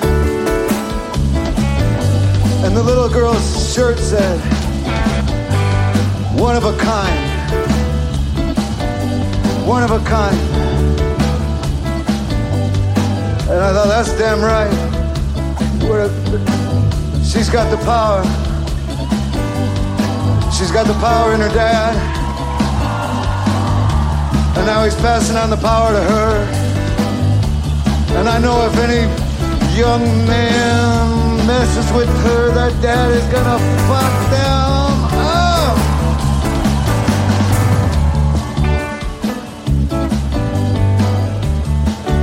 And 2.63 2.77
the 2.77 2.83
little 2.83 3.09
girl's 3.09 3.75
shirt 3.75 3.99
said, 3.99 4.39
one 6.39 6.55
of 6.55 6.67
a 6.67 6.77
kind. 6.77 7.17
One 9.67 9.83
of 9.83 9.91
a 9.91 10.05
kind. 10.05 10.76
And 13.49 13.61
I 13.63 13.73
thought, 13.73 13.87
that's 13.87 14.13
damn 14.19 14.41
right. 14.43 14.71
We're, 15.89 16.11
she's 17.23 17.49
got 17.49 17.71
the 17.71 17.77
power. 17.85 18.25
She's 20.51 20.73
got 20.73 20.87
the 20.89 20.95
power 20.95 21.33
in 21.33 21.41
her 21.41 21.55
dad. 21.55 21.95
And 24.57 24.67
now 24.67 24.83
he's 24.83 24.97
passing 24.97 25.37
on 25.37 25.51
the 25.51 25.57
power 25.59 25.93
to 25.93 26.03
her. 26.03 26.67
And 28.19 28.29
I 28.29 28.39
know 28.41 28.67
if 28.67 28.77
any 28.79 29.07
young 29.79 30.03
man 30.27 31.47
messes 31.47 31.93
with 31.93 32.09
her, 32.25 32.51
that 32.51 32.73
dad 32.83 33.13
is 33.13 33.25
gonna 33.33 33.59
fuck 33.87 34.31
them 34.31 34.76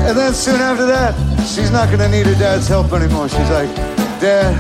And 0.06 0.18
then 0.18 0.34
soon 0.34 0.60
after 0.60 0.86
that, 0.86 1.16
she's 1.48 1.72
not 1.72 1.90
gonna 1.90 2.10
need 2.10 2.26
her 2.26 2.36
dad's 2.36 2.68
help 2.68 2.92
anymore. 2.92 3.30
She's 3.30 3.50
like, 3.50 3.74
Dad, 4.20 4.54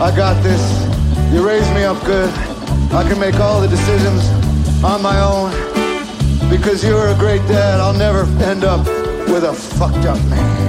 I 0.00 0.14
got 0.16 0.42
this. 0.42 0.60
You 1.32 1.46
raised 1.46 1.72
me 1.74 1.84
up 1.84 2.02
good. 2.04 2.30
I 2.92 3.06
can 3.08 3.20
make 3.20 3.36
all 3.36 3.60
the 3.60 3.68
decisions 3.68 4.26
on 4.82 5.02
my 5.02 5.20
own. 5.20 5.50
Because 6.50 6.82
you're 6.82 7.08
a 7.08 7.14
great 7.14 7.46
dad, 7.46 7.78
I'll 7.78 7.92
never 7.92 8.24
end 8.42 8.64
up 8.64 8.86
with 9.28 9.44
a 9.44 9.52
fucked 9.52 10.06
up 10.06 10.18
man. 10.28 10.59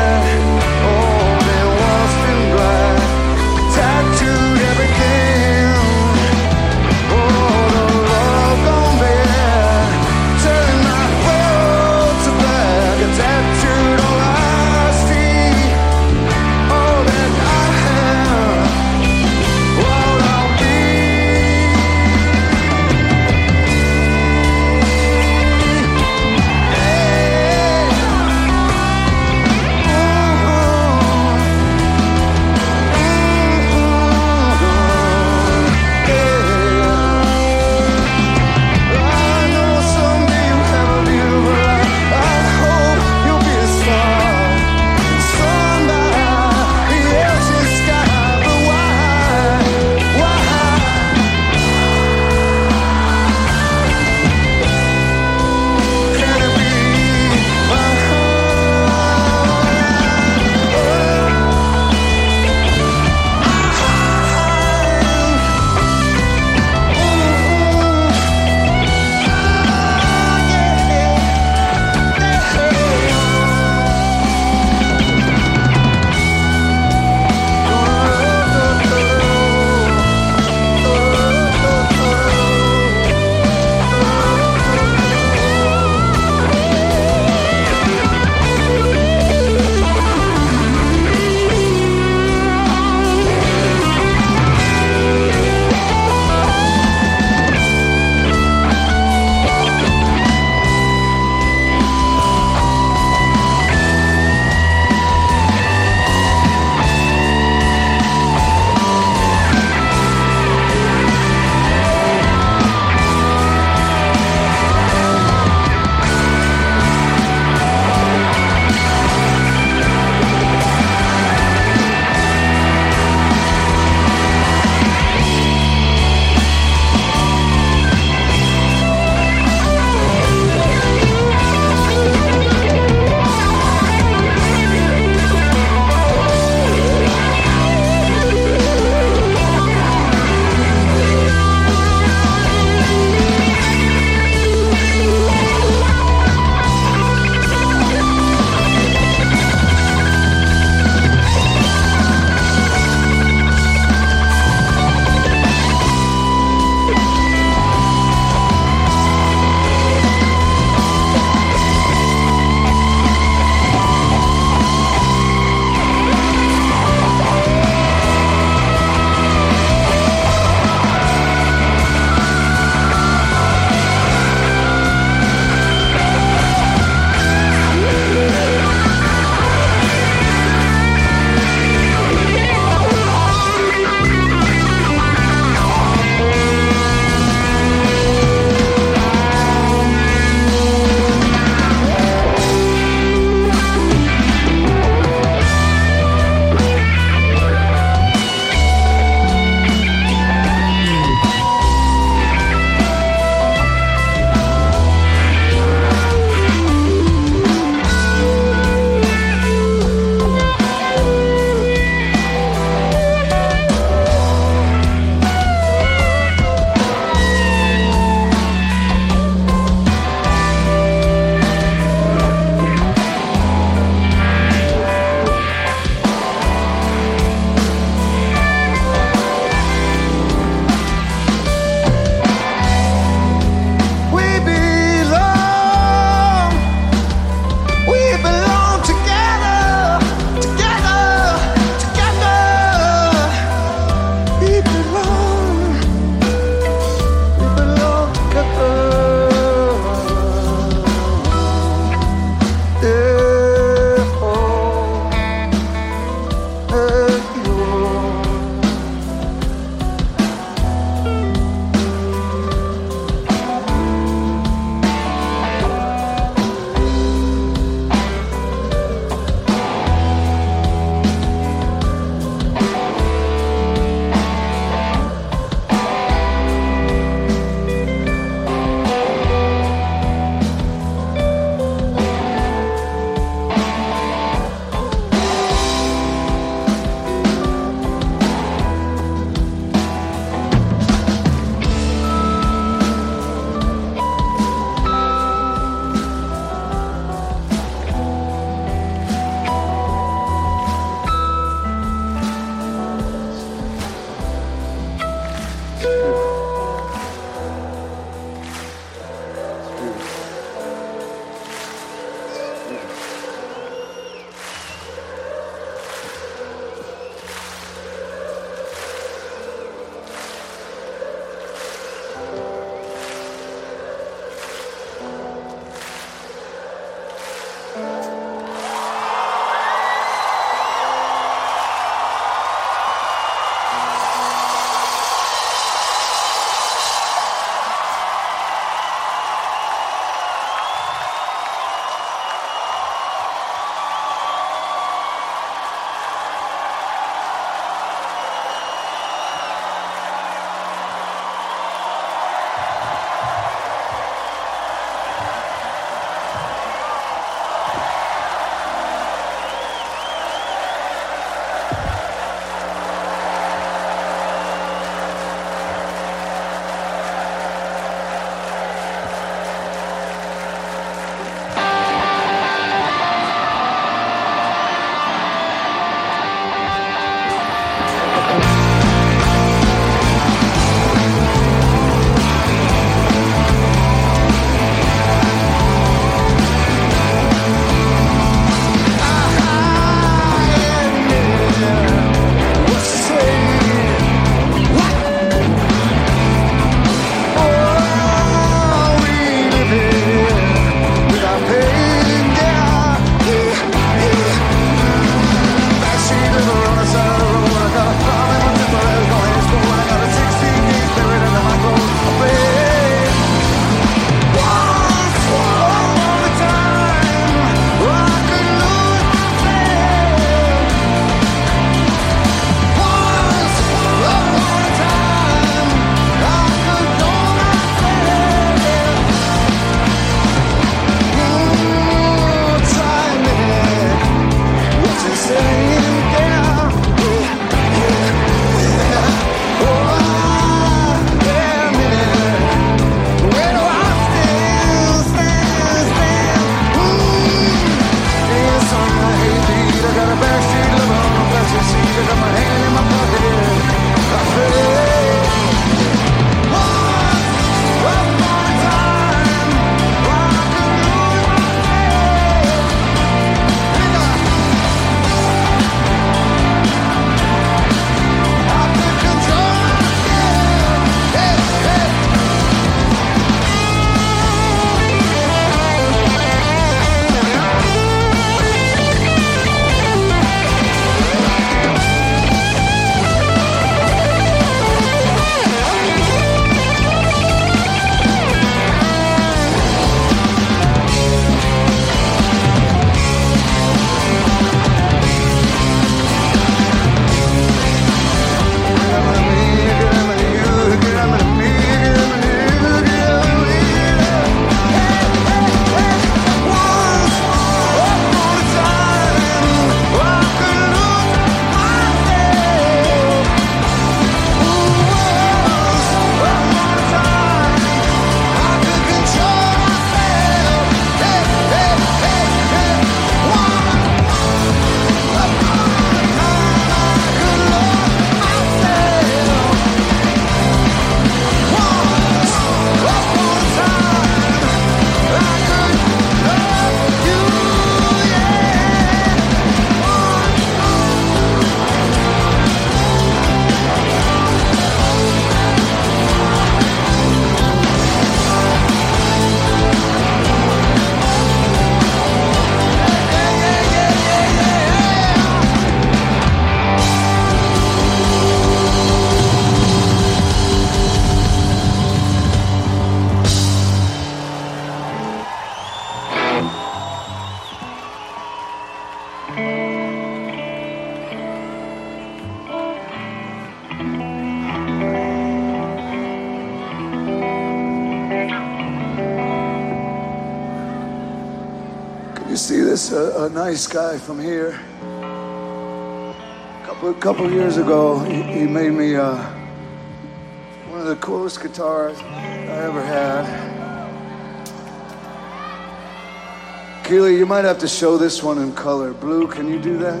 To 597.66 597.72
show 597.74 597.96
this 597.98 598.22
one 598.22 598.38
in 598.38 598.52
color. 598.52 598.92
Blue, 598.92 599.26
can 599.26 599.48
you 599.48 599.60
do 599.60 599.76
that? 599.76 600.00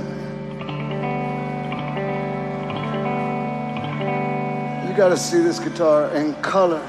You 4.86 4.96
gotta 4.96 5.16
see 5.16 5.40
this 5.40 5.58
guitar 5.58 6.14
in 6.14 6.34
color. 6.42 6.80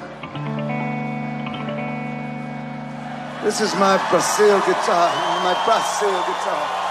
This 3.44 3.60
is 3.60 3.74
my 3.76 3.98
Brazil 4.12 4.60
guitar, 4.60 5.10
my 5.44 5.56
Brazil 5.66 6.22
guitar. 6.30 6.86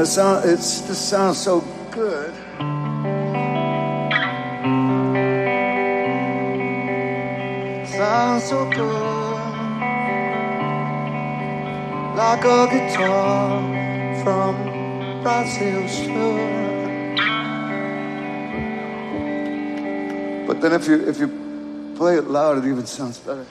It 0.00 0.06
sound, 0.06 0.48
it's, 0.48 0.80
this 0.80 0.98
sounds 0.98 1.36
so 1.36 1.60
good. 1.90 2.32
So 8.52 8.68
good. 8.68 8.82
Like 12.20 12.44
a 12.44 12.60
guitar 12.72 13.62
from 14.22 14.52
Brazil. 15.22 16.36
But 20.46 20.60
then 20.60 20.72
if 20.74 20.86
you 20.86 20.96
if 21.08 21.18
you 21.18 21.28
play 21.96 22.18
it 22.18 22.26
loud, 22.28 22.58
it 22.58 22.68
even 22.68 22.84
sounds 22.84 23.18
better. 23.20 23.46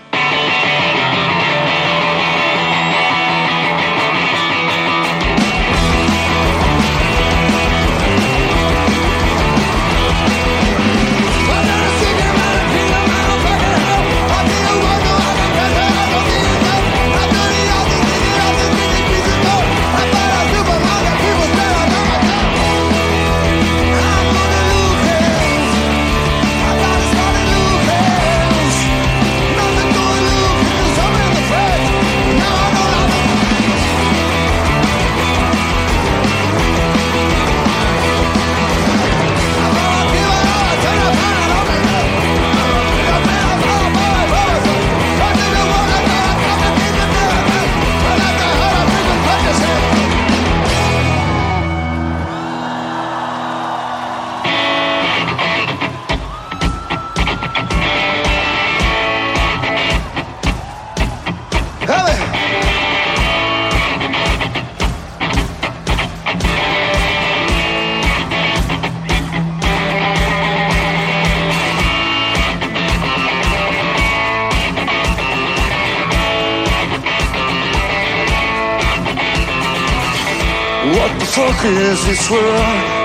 Is 81.31 82.05
this 82.05 82.29
world? 82.29 82.43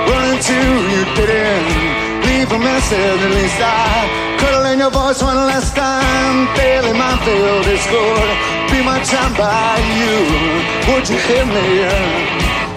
Run 0.09 0.35
into 0.35 0.51
you 0.51 1.03
end. 1.31 2.25
Leave 2.27 2.51
a 2.51 2.59
message, 2.59 3.21
at 3.23 3.31
least 3.31 3.55
I 3.61 4.37
cuddle 4.37 4.65
in 4.65 4.79
your 4.79 4.91
voice 4.91 5.23
one 5.23 5.37
last 5.47 5.73
time. 5.73 6.53
Daily 6.57 6.91
my 6.91 7.15
field 7.23 7.65
is 7.67 7.85
good. 7.87 8.29
Be 8.69 8.83
my 8.83 8.99
time 9.03 9.33
by 9.39 9.79
you. 9.95 10.91
Would 10.91 11.07
you 11.07 11.17
hear 11.19 11.45
me? 11.45 11.87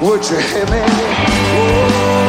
Would 0.06 0.22
you 0.30 0.38
hear 0.38 0.66
me? 0.66 0.82
Oh, 1.58 2.19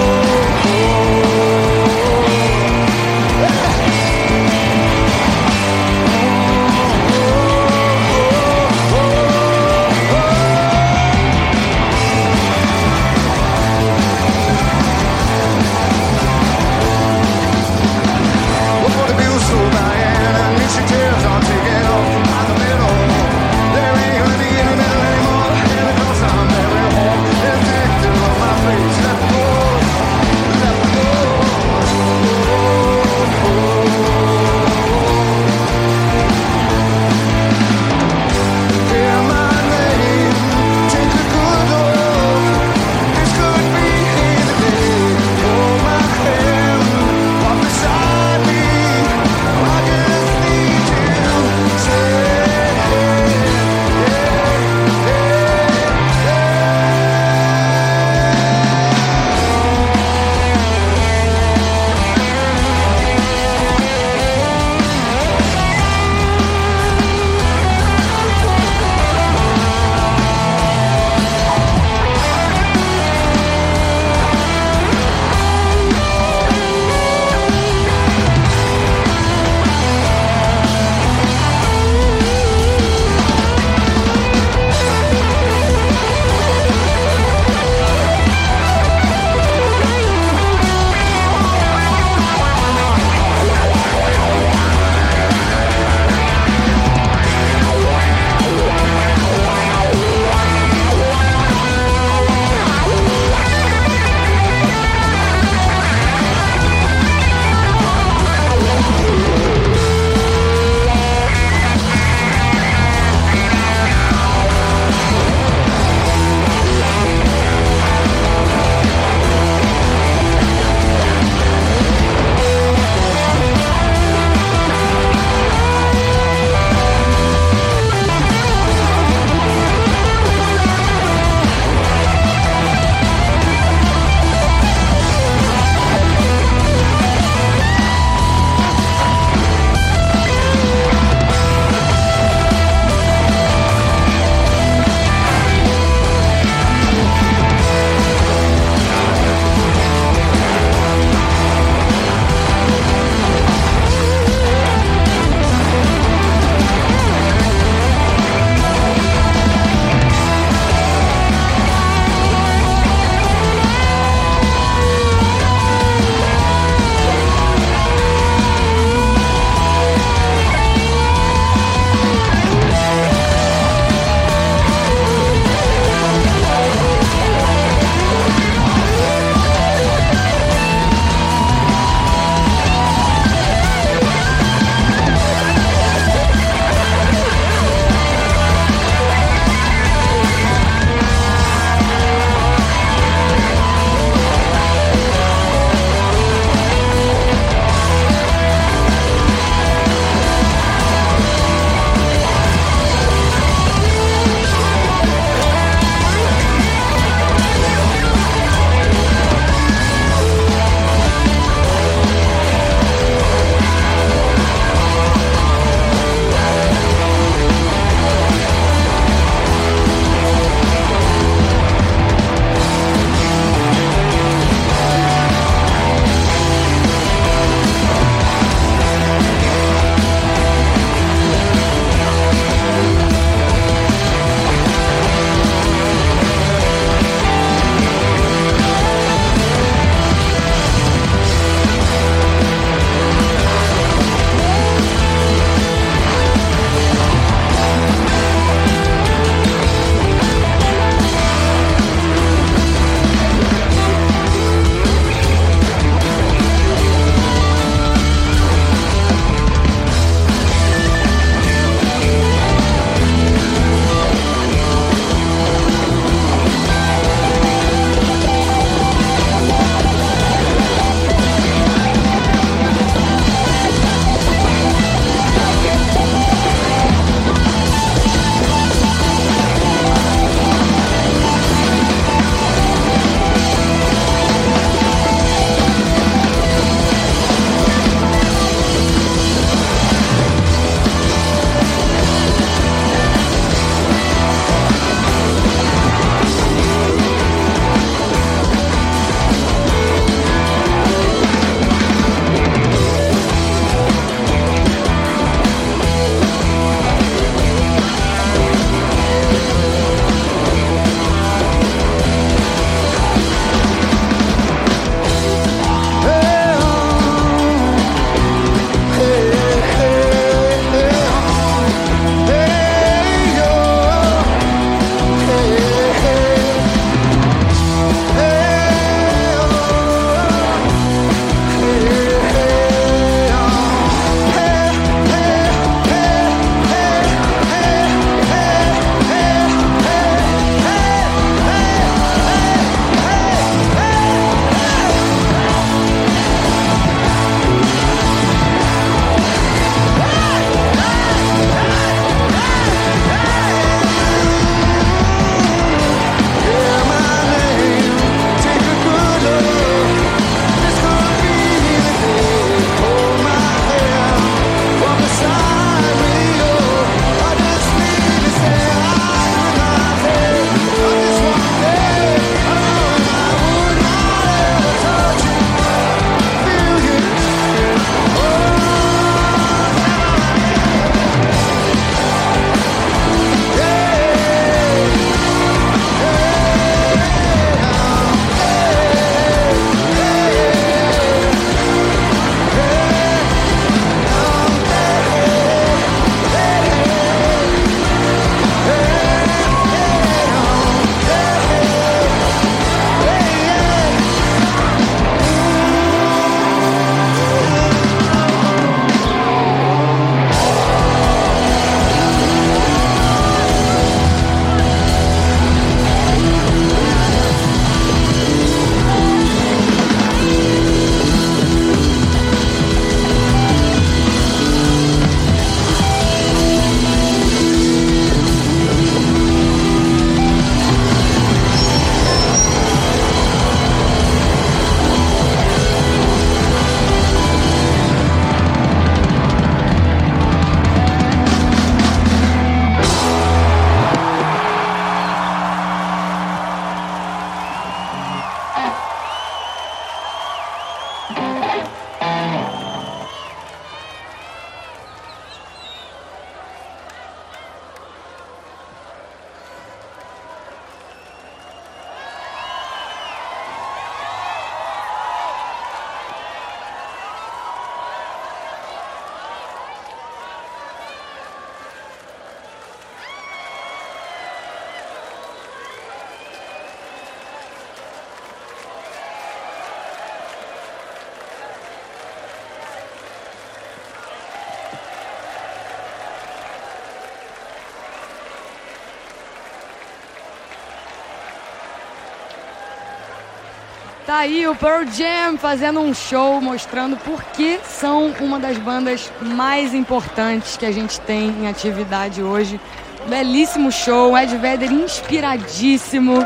aí 494.22 494.48
o 494.48 494.56
Pearl 494.56 494.86
Jam 494.86 495.36
fazendo 495.38 495.80
um 495.80 495.96
show 495.96 496.40
mostrando 496.40 496.96
por 496.98 497.24
que 497.24 497.60
são 497.66 498.14
uma 498.20 498.40
das 498.40 498.56
bandas 498.58 499.12
mais 499.20 499.74
importantes 499.74 500.56
que 500.56 500.66
a 500.66 500.72
gente 500.72 501.00
tem 501.02 501.30
em 501.30 501.48
atividade 501.48 502.22
hoje. 502.22 502.62
Belíssimo 503.08 503.72
show, 503.72 504.16
Ed 504.16 504.38
Vedder 504.38 504.72
inspiradíssimo, 504.72 506.24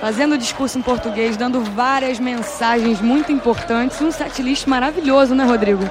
fazendo 0.00 0.38
discurso 0.38 0.78
em 0.78 0.82
português, 0.82 1.36
dando 1.36 1.60
várias 1.74 2.20
mensagens 2.20 3.00
muito 3.00 3.32
importantes. 3.32 4.00
Um 4.00 4.12
setlist 4.12 4.68
maravilhoso, 4.68 5.34
né, 5.34 5.44
Rodrigo? 5.44 5.82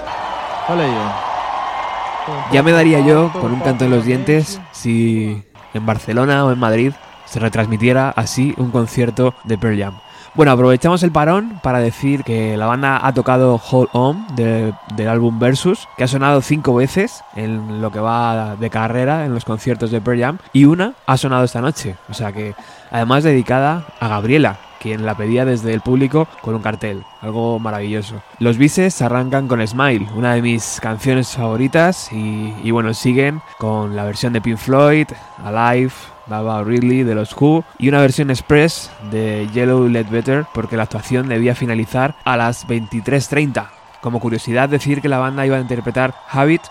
Olha 0.69 0.83
aí, 0.83 0.95
ó. 0.95 2.53
Ya 2.53 2.63
me 2.63 2.71
daría 2.71 3.01
yo 3.01 3.29
con 3.33 3.51
un 3.51 3.59
canto 3.59 3.83
en 3.83 3.91
los 3.91 4.05
dientes 4.05 4.61
si 4.71 5.43
en 5.73 5.85
Barcelona 5.85 6.45
o 6.45 6.51
en 6.51 6.59
Madrid 6.59 6.93
se 7.25 7.39
retransmitiera 7.39 8.13
así 8.15 8.53
un 8.57 8.71
concierto 8.71 9.33
de 9.43 9.57
Pearl 9.57 9.77
Jam. 9.77 10.00
Bueno, 10.33 10.53
aprovechamos 10.53 11.03
el 11.03 11.11
parón 11.11 11.59
para 11.61 11.79
decir 11.79 12.23
que 12.23 12.55
la 12.55 12.65
banda 12.65 13.05
ha 13.05 13.13
tocado 13.13 13.59
Hold 13.69 13.89
On 13.91 14.25
de- 14.35 14.73
del 14.95 15.09
álbum 15.09 15.39
Versus, 15.39 15.89
que 15.97 16.05
ha 16.05 16.07
sonado 16.07 16.41
cinco 16.41 16.73
veces 16.73 17.21
en 17.35 17.81
lo 17.81 17.91
que 17.91 17.99
va 17.99 18.55
de 18.55 18.69
carrera 18.69 19.25
en 19.25 19.33
los 19.33 19.43
conciertos 19.43 19.91
de 19.91 19.99
Pearl 19.99 20.21
Jam, 20.21 20.37
y 20.53 20.63
una 20.63 20.93
ha 21.05 21.17
sonado 21.17 21.43
esta 21.43 21.59
noche. 21.59 21.97
O 22.09 22.13
sea 22.13 22.31
que, 22.31 22.55
además 22.91 23.25
dedicada 23.25 23.83
a 23.99 24.07
Gabriela, 24.07 24.55
quien 24.81 25.05
la 25.05 25.15
pedía 25.15 25.45
desde 25.45 25.73
el 25.73 25.81
público 25.81 26.27
con 26.41 26.55
un 26.55 26.61
cartel. 26.61 27.03
Algo 27.21 27.59
maravilloso. 27.59 28.21
Los 28.39 28.57
bises 28.57 29.01
arrancan 29.01 29.47
con 29.47 29.65
Smile, 29.65 30.07
una 30.15 30.33
de 30.33 30.41
mis 30.41 30.79
canciones 30.81 31.29
favoritas, 31.29 32.11
y, 32.11 32.53
y 32.63 32.71
bueno, 32.71 32.93
siguen 32.93 33.41
con 33.57 33.95
la 33.95 34.05
versión 34.05 34.33
de 34.33 34.41
Pink 34.41 34.57
Floyd, 34.57 35.07
Alive, 35.43 35.91
Baba 36.27 36.63
Ridley 36.63 37.03
de 37.03 37.15
los 37.15 37.35
Who 37.39 37.63
y 37.77 37.89
una 37.89 37.99
versión 37.99 38.29
express 38.29 38.89
de 39.11 39.49
Yellow 39.53 39.87
Let 39.87 40.09
Better 40.09 40.45
porque 40.53 40.77
la 40.77 40.83
actuación 40.83 41.27
debía 41.27 41.55
finalizar 41.55 42.15
a 42.23 42.37
las 42.37 42.67
23.30. 42.67 43.67
Como 44.01 44.19
curiosidad 44.19 44.69
decir 44.69 45.01
que 45.01 45.09
la 45.09 45.19
banda 45.19 45.45
iba 45.45 45.57
a 45.57 45.61
interpretar 45.61 46.15
Habit 46.29 46.61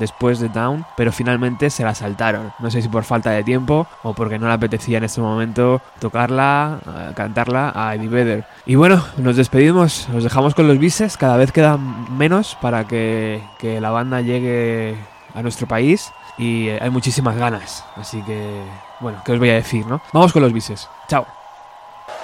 después 0.00 0.40
de 0.40 0.48
Down, 0.48 0.84
pero 0.96 1.12
finalmente 1.12 1.70
se 1.70 1.84
la 1.84 1.94
saltaron. 1.94 2.52
No 2.58 2.70
sé 2.70 2.82
si 2.82 2.88
por 2.88 3.04
falta 3.04 3.30
de 3.30 3.44
tiempo 3.44 3.86
o 4.02 4.14
porque 4.14 4.38
no 4.38 4.48
le 4.48 4.54
apetecía 4.54 4.98
en 4.98 5.04
ese 5.04 5.20
momento 5.20 5.80
tocarla, 6.00 6.80
eh, 6.84 7.12
cantarla 7.14 7.72
a 7.74 7.94
Eddie 7.94 8.08
Vedder. 8.08 8.44
Y 8.66 8.74
bueno, 8.74 9.04
nos 9.18 9.36
despedimos, 9.36 10.08
os 10.08 10.24
dejamos 10.24 10.56
con 10.56 10.66
los 10.66 10.78
bises, 10.78 11.16
cada 11.16 11.36
vez 11.36 11.52
quedan 11.52 12.16
menos 12.16 12.56
para 12.60 12.84
que, 12.88 13.42
que 13.58 13.80
la 13.80 13.90
banda 13.90 14.20
llegue 14.22 14.96
a 15.34 15.42
nuestro 15.42 15.68
país 15.68 16.10
y 16.38 16.68
eh, 16.68 16.78
hay 16.80 16.90
muchísimas 16.90 17.36
ganas. 17.36 17.84
Así 17.94 18.22
que, 18.22 18.64
bueno, 19.00 19.22
¿qué 19.24 19.32
os 19.32 19.38
voy 19.38 19.50
a 19.50 19.54
decir, 19.54 19.86
no? 19.86 20.00
Vamos 20.12 20.32
con 20.32 20.42
los 20.42 20.52
bises. 20.52 20.88
Chao. 21.08 21.26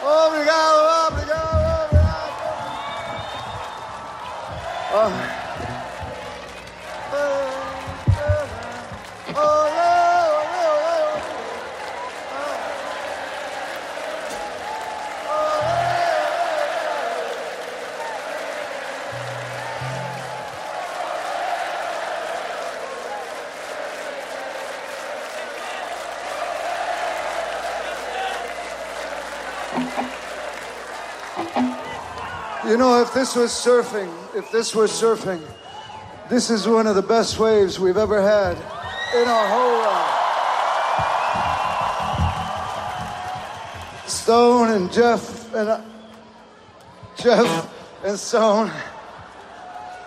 Obrigado, 0.03 1.09
obrigado, 1.09 1.87
obrigado. 1.87 2.17
Oh, 4.95 5.36
You 32.77 32.83
know, 32.83 33.01
if 33.01 33.15
this 33.15 33.35
was 33.35 33.53
surfing, 33.53 34.13
if 34.35 34.53
this 34.53 34.75
were 34.75 34.85
surfing, 34.85 35.41
this 36.29 36.51
is 36.51 36.69
one 36.69 36.87
of 36.87 36.95
the 36.95 37.01
best 37.01 37.39
waves 37.39 37.81
we've 37.81 37.97
ever 37.97 38.21
had 38.21 38.59
in 39.17 39.27
our 39.27 39.49
whole 39.49 39.81
run. 39.81 40.09
Stone 44.07 44.73
and 44.73 44.93
Jeff 44.93 45.55
and 45.55 45.71
uh, 45.71 45.81
Jeff 47.17 47.73
and 48.05 48.19
Stone. 48.19 48.71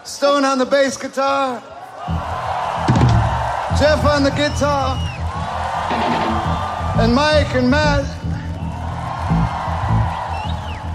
Stone 0.04 0.46
on 0.46 0.60
the 0.60 0.66
bass 0.68 0.96
guitar. 0.96 1.64
Jeff 3.80 4.06
on 4.06 4.22
the 4.22 4.30
guitar. 4.38 4.96
And 7.02 7.16
Mike 7.16 7.56
and 7.56 7.72
Matt 7.72 8.19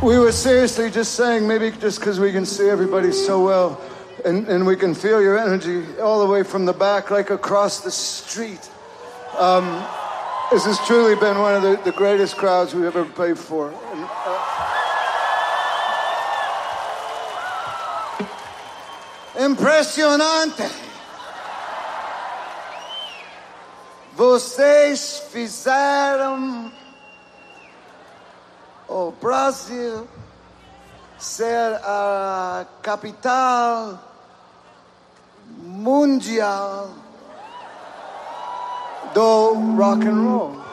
we 0.05 0.19
were 0.19 0.33
seriously 0.33 0.91
just 0.91 1.15
saying, 1.15 1.49
maybe 1.49 1.71
just 1.71 1.99
because 1.99 2.21
we 2.21 2.31
can 2.31 2.45
see 2.45 2.69
everybody 2.69 3.11
so 3.11 3.43
well 3.43 3.81
and, 4.27 4.47
and 4.49 4.67
we 4.67 4.77
can 4.77 4.95
feel 4.95 5.23
your 5.23 5.39
energy 5.39 5.83
all 5.99 6.21
the 6.21 6.31
way 6.31 6.43
from 6.43 6.67
the 6.67 6.75
back, 6.75 7.11
like 7.11 7.31
across 7.31 7.81
the 7.81 7.91
street. 7.91 8.69
Um, 9.39 9.65
this 10.51 10.67
has 10.67 10.79
truly 10.87 11.15
been 11.15 11.39
one 11.39 11.55
of 11.55 11.63
the, 11.63 11.81
the 11.91 11.93
greatest 11.97 12.37
crowds 12.37 12.75
we've 12.75 12.85
ever 12.85 13.07
played 13.07 13.39
for. 13.39 13.69
And, 13.69 14.07
uh, 14.27 14.67
impressionante! 19.39 20.71
Vocês 24.15 25.23
fizeram 25.33 26.71
o 28.89 29.13
Brasil 29.21 30.07
ser 31.19 31.81
a 31.83 32.67
capital 32.83 33.99
mundial 35.59 36.91
do 39.15 39.55
rock 39.77 40.07
and 40.07 40.29
roll. 40.29 40.65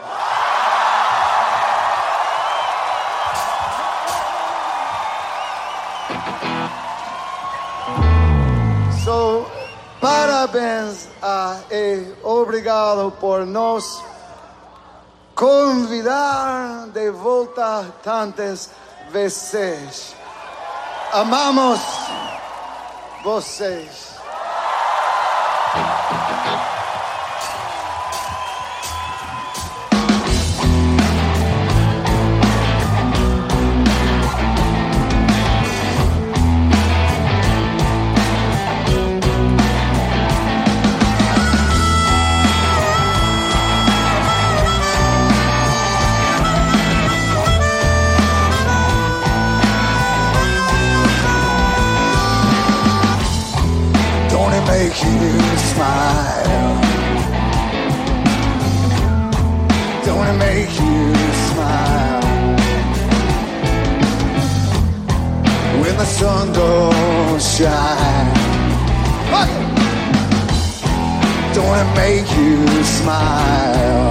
So, 9.04 9.46
parabéns 10.00 11.08
a, 11.22 11.60
e 11.72 12.14
obrigado 12.24 13.12
por 13.20 13.46
nos 13.46 14.11
convidar 15.42 16.86
de 16.94 17.10
volta 17.10 17.84
tantas 18.04 18.70
vezes. 19.10 20.16
Amamos 21.12 21.80
vocês. 23.24 24.12
Make 54.92 55.04
you 55.04 55.58
smile? 55.58 56.82
Don't 60.04 60.28
it 60.28 60.38
make 60.38 60.80
you 60.82 61.16
smile? 61.48 62.22
When 65.82 65.96
the 65.98 66.04
sun 66.04 66.52
don't 66.52 67.42
shine. 67.42 68.34
Don't 71.54 71.80
it 71.80 71.96
make 71.96 72.30
you 72.38 72.84
smile? 72.84 74.11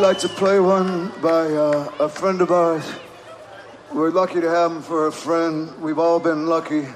We'd 0.00 0.06
like 0.06 0.18
to 0.20 0.30
play 0.30 0.58
one 0.58 1.12
by 1.20 1.52
uh, 1.52 1.92
a 2.00 2.08
friend 2.08 2.40
of 2.40 2.50
ours. 2.50 2.90
We're 3.92 4.08
lucky 4.08 4.40
to 4.40 4.48
have 4.48 4.72
him 4.72 4.80
for 4.80 5.08
a 5.08 5.12
friend. 5.12 5.78
We've 5.82 5.98
all 5.98 6.18
been 6.18 6.46
lucky 6.46 6.86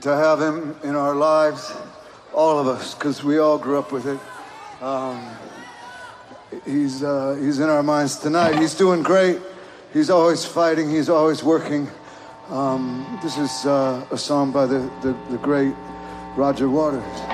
to 0.00 0.16
have 0.16 0.42
him 0.42 0.74
in 0.82 0.96
our 0.96 1.14
lives, 1.14 1.72
all 2.34 2.58
of 2.58 2.66
us, 2.66 2.96
because 2.96 3.22
we 3.22 3.38
all 3.38 3.58
grew 3.58 3.78
up 3.78 3.92
with 3.92 4.08
it. 4.08 4.18
Um, 4.82 5.24
he's, 6.64 7.04
uh, 7.04 7.38
he's 7.40 7.60
in 7.60 7.68
our 7.68 7.84
minds 7.84 8.16
tonight. 8.16 8.58
He's 8.58 8.74
doing 8.74 9.04
great. 9.04 9.38
He's 9.92 10.10
always 10.10 10.44
fighting. 10.44 10.90
He's 10.90 11.08
always 11.08 11.44
working. 11.44 11.86
Um, 12.48 13.20
this 13.22 13.38
is 13.38 13.64
uh, 13.64 14.04
a 14.10 14.18
song 14.18 14.50
by 14.50 14.66
the, 14.66 14.80
the, 15.02 15.16
the 15.30 15.38
great 15.38 15.74
Roger 16.34 16.68
Waters. 16.68 17.29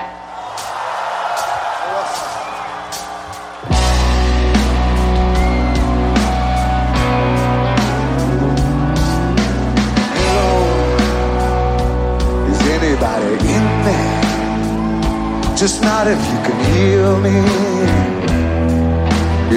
Just 15.57 15.81
not 15.81 16.05
if 16.05 16.19
you 16.19 16.39
can 16.45 16.59
hear 16.75 17.17
me. 17.17 17.33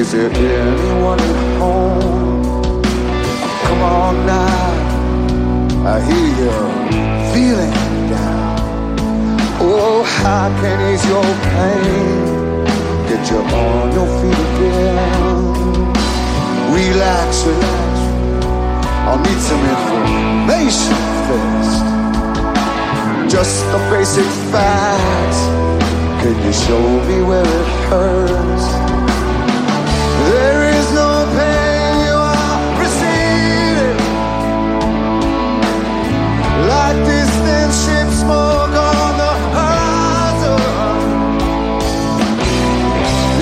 Is 0.00 0.12
there 0.12 0.30
anyone 0.30 1.20
at 1.20 1.58
home? 1.58 2.82
Come 3.64 3.82
on 3.82 4.14
now, 4.24 5.84
I 5.86 6.00
hear 6.00 6.28
you 6.40 6.52
feeling 7.34 8.08
down. 8.08 8.56
Oh, 9.60 10.02
how 10.02 10.48
can 10.62 10.80
ease 10.90 11.04
your 11.04 11.22
pain? 11.52 12.64
Get 13.06 13.30
you 13.30 13.40
on 13.60 13.92
your 13.92 14.08
feet 14.20 14.40
again. 14.52 15.92
Relax, 16.72 17.44
relax. 17.44 17.94
I'll 19.04 19.20
need 19.20 19.40
some 19.50 19.64
information 19.76 20.96
first. 21.28 21.84
Just 23.30 23.66
the 23.66 23.78
basic 23.90 24.24
facts. 24.50 25.69
Can 26.22 26.36
you 26.44 26.52
show 26.52 26.84
me 27.08 27.22
where 27.22 27.42
it 27.42 27.68
hurts? 27.88 28.66
There 30.28 30.62
is 30.68 30.92
no 30.92 31.24
pain 31.34 31.92
you 32.06 32.12
are 32.12 32.60
receiving. 32.78 33.96
Like 36.68 36.98
distant 37.08 37.72
ship 37.82 38.08
smoke 38.20 38.76
on 38.92 39.12
the 39.22 39.32
horizon. 39.54 40.60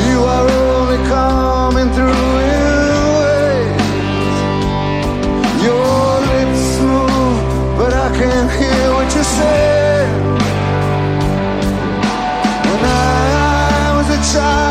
You 0.09 0.19
are 0.35 0.47
only 0.49 1.01
coming 1.09 1.91
through. 1.97 2.27
Your 5.67 6.21
lips 6.31 6.65
move, 6.79 7.77
but 7.77 7.93
I 7.93 8.09
can't 8.17 8.51
hear 8.53 8.95
what 8.95 9.13
you 9.17 9.25
say. 9.25 9.68
I 14.37 14.68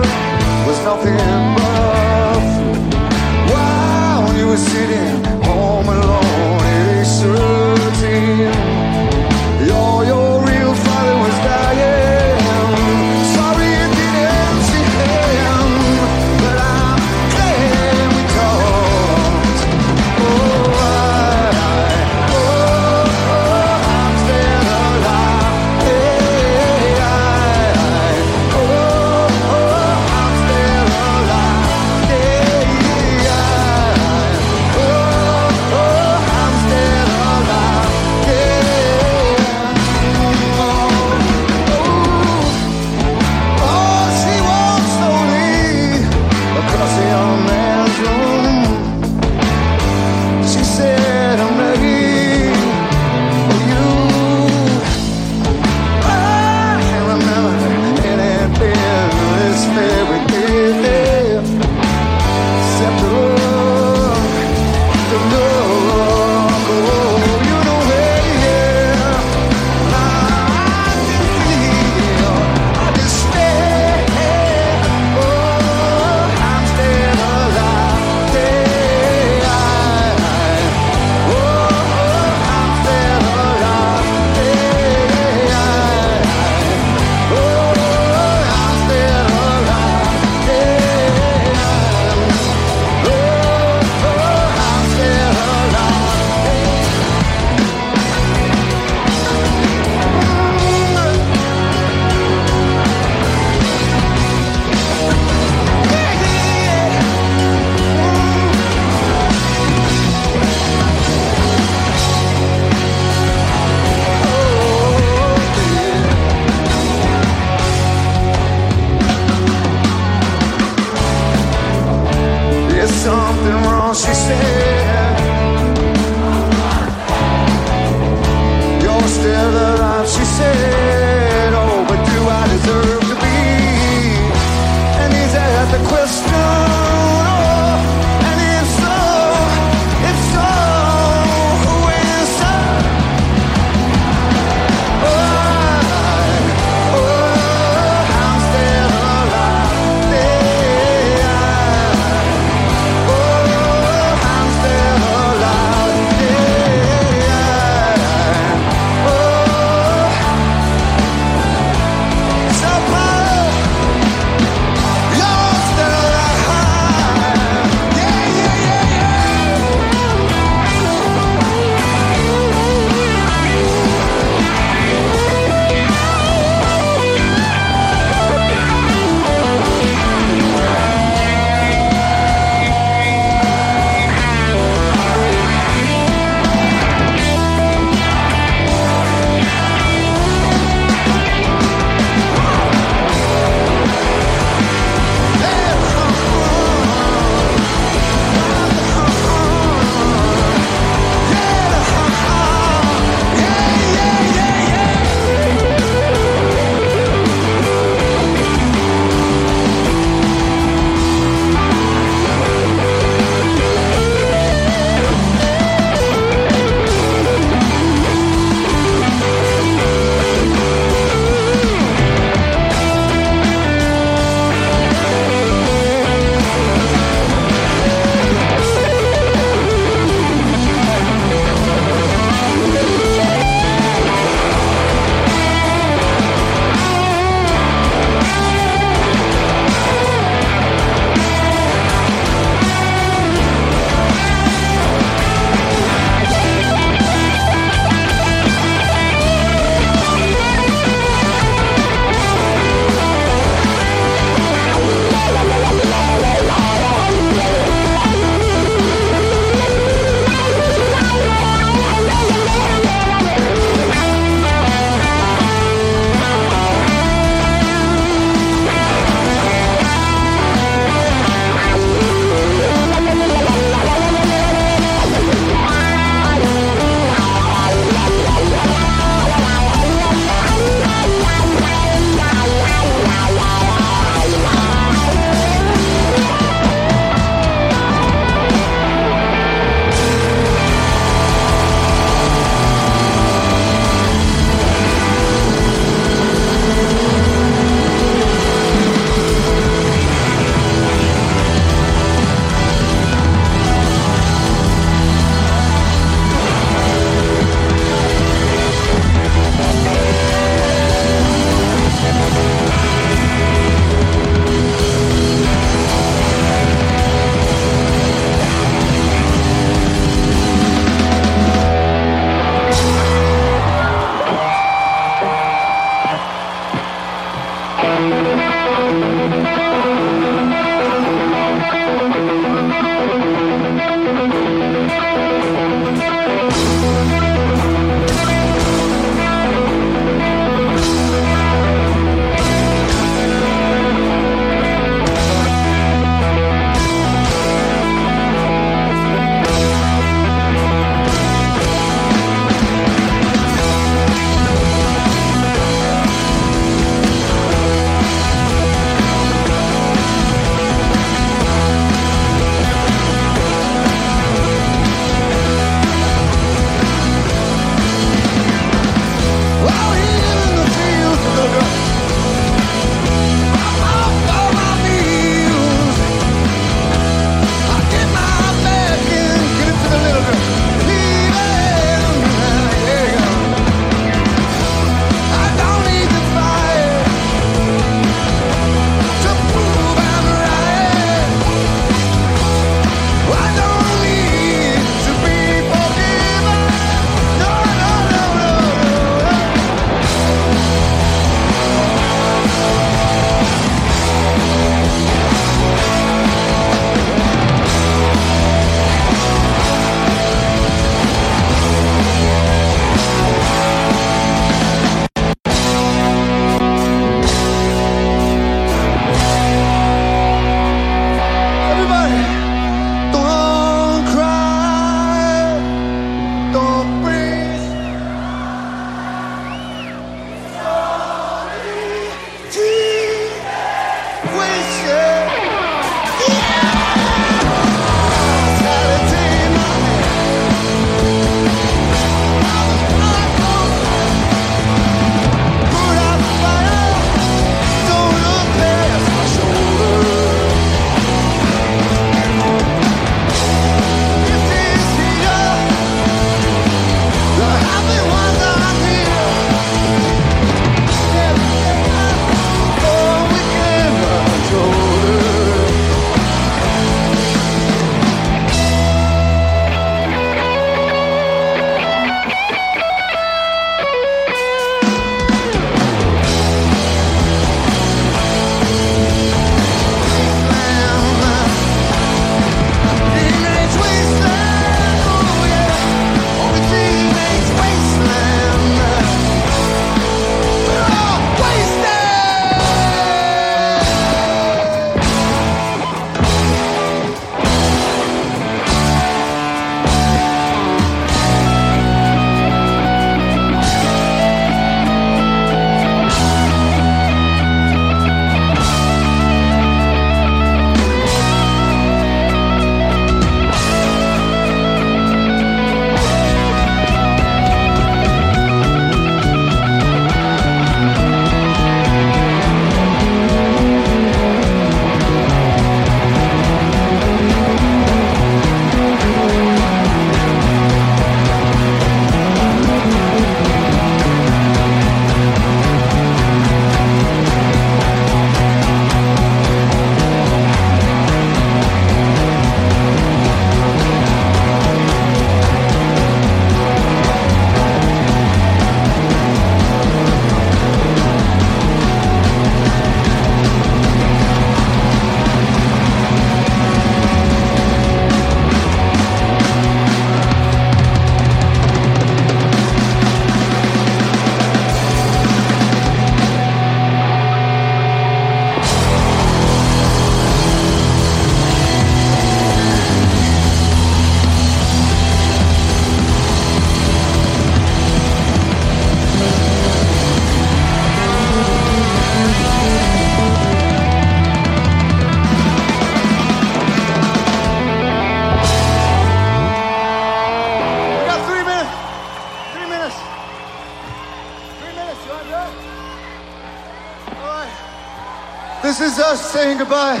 us 599.12 599.30
saying 599.30 599.58
goodbye 599.58 600.00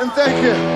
and 0.00 0.10
thank 0.12 0.42
you. 0.42 0.71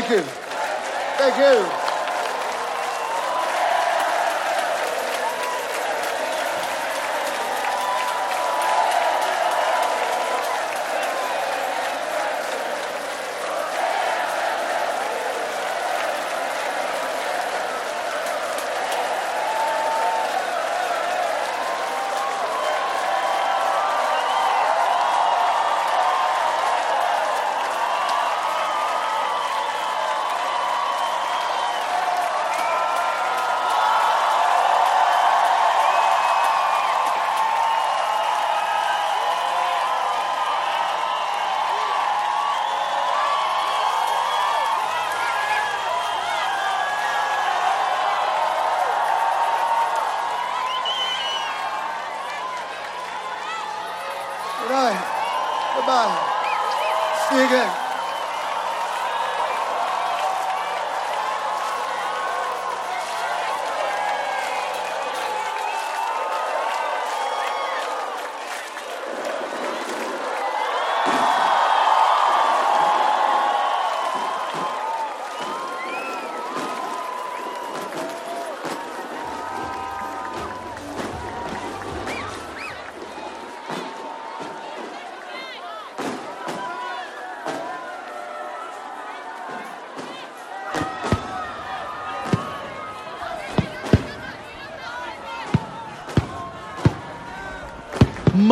Thank 0.00 0.08
you. 0.08 0.31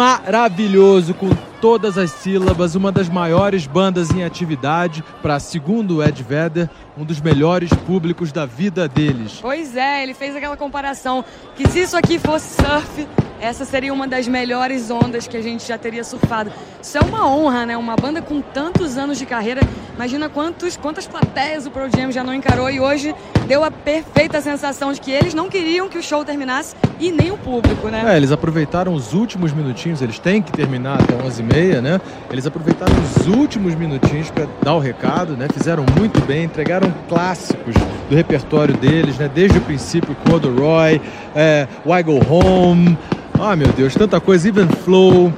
Maravilhoso 0.01 1.13
com 1.13 1.29
todas 1.61 1.99
as 1.99 2.11
sílabas, 2.11 2.75
uma 2.75 2.91
das 2.91 3.07
maiores 3.07 3.67
bandas 3.67 4.11
em 4.11 4.25
atividade, 4.25 5.05
para 5.21 5.39
segundo 5.39 6.03
Ed 6.03 6.23
Vedder, 6.23 6.71
um 6.97 7.05
dos 7.05 7.21
melhores 7.21 7.69
públicos 7.87 8.33
da 8.33 8.47
vida 8.47 8.89
deles. 8.89 9.41
Pois 9.43 9.77
é, 9.77 10.03
ele 10.03 10.15
fez 10.15 10.35
aquela 10.35 10.57
comparação 10.57 11.23
que 11.55 11.69
se 11.69 11.81
isso 11.81 11.99
aqui 11.99 12.19
fosse 12.19 12.57
surf, 12.63 13.07
essa 13.39 13.67
seria 13.67 13.93
uma 13.93 14.09
das 14.09 14.27
melhores 14.27 14.91
ondas 14.91 15.27
que 15.27 15.37
a 15.37 15.43
gente 15.43 15.69
já 15.69 15.77
teria 15.77 16.03
surfado. 16.03 16.51
Isso 16.83 16.97
é 16.97 17.01
uma 17.03 17.27
honra, 17.27 17.67
né? 17.67 17.77
Uma 17.77 17.97
banda 17.97 18.23
com 18.23 18.41
tantos 18.41 18.97
anos 18.97 19.19
de 19.19 19.27
carreira. 19.27 19.61
Imagina 19.95 20.31
quantos, 20.31 20.79
quantas 20.79 21.07
plateias 21.07 21.67
o 21.67 21.71
Pearl 21.71 21.91
Jam 21.95 22.11
já 22.11 22.25
não 22.25 22.35
encarou 22.35 22.71
e 22.71 22.81
hoje 22.81 23.15
deu 23.51 23.65
a 23.65 23.71
perfeita 23.73 24.41
sensação 24.41 24.93
de 24.93 25.01
que 25.01 25.11
eles 25.11 25.35
não 25.35 25.49
queriam 25.49 25.89
que 25.89 25.99
o 25.99 26.03
show 26.03 26.25
terminasse 26.25 26.77
e 27.01 27.11
nem 27.11 27.33
o 27.33 27.37
público, 27.37 27.89
né? 27.89 28.15
É, 28.15 28.17
eles 28.17 28.31
aproveitaram 28.31 28.95
os 28.95 29.13
últimos 29.13 29.53
minutinhos, 29.53 30.01
eles 30.01 30.21
têm 30.21 30.41
que 30.41 30.53
terminar 30.53 31.03
até 31.03 31.15
11h30, 31.15 31.81
né? 31.81 32.01
Eles 32.31 32.47
aproveitaram 32.47 32.95
os 33.03 33.27
últimos 33.27 33.75
minutinhos 33.75 34.31
para 34.31 34.47
dar 34.63 34.75
o 34.75 34.79
recado, 34.79 35.37
né? 35.37 35.49
Fizeram 35.53 35.85
muito 35.99 36.21
bem, 36.21 36.45
entregaram 36.45 36.95
clássicos 37.09 37.75
do 38.09 38.15
repertório 38.15 38.77
deles, 38.77 39.19
né? 39.19 39.29
Desde 39.35 39.59
o 39.59 39.63
princípio, 39.63 40.15
Corduroy, 40.29 41.01
é, 41.35 41.67
Why 41.85 42.05
Go 42.05 42.21
Home, 42.33 42.97
ah, 43.43 43.57
meu 43.57 43.69
Deus, 43.69 43.95
tanta 43.95 44.21
coisa. 44.21 44.47
Even 44.47 44.69
Flow. 44.85 45.33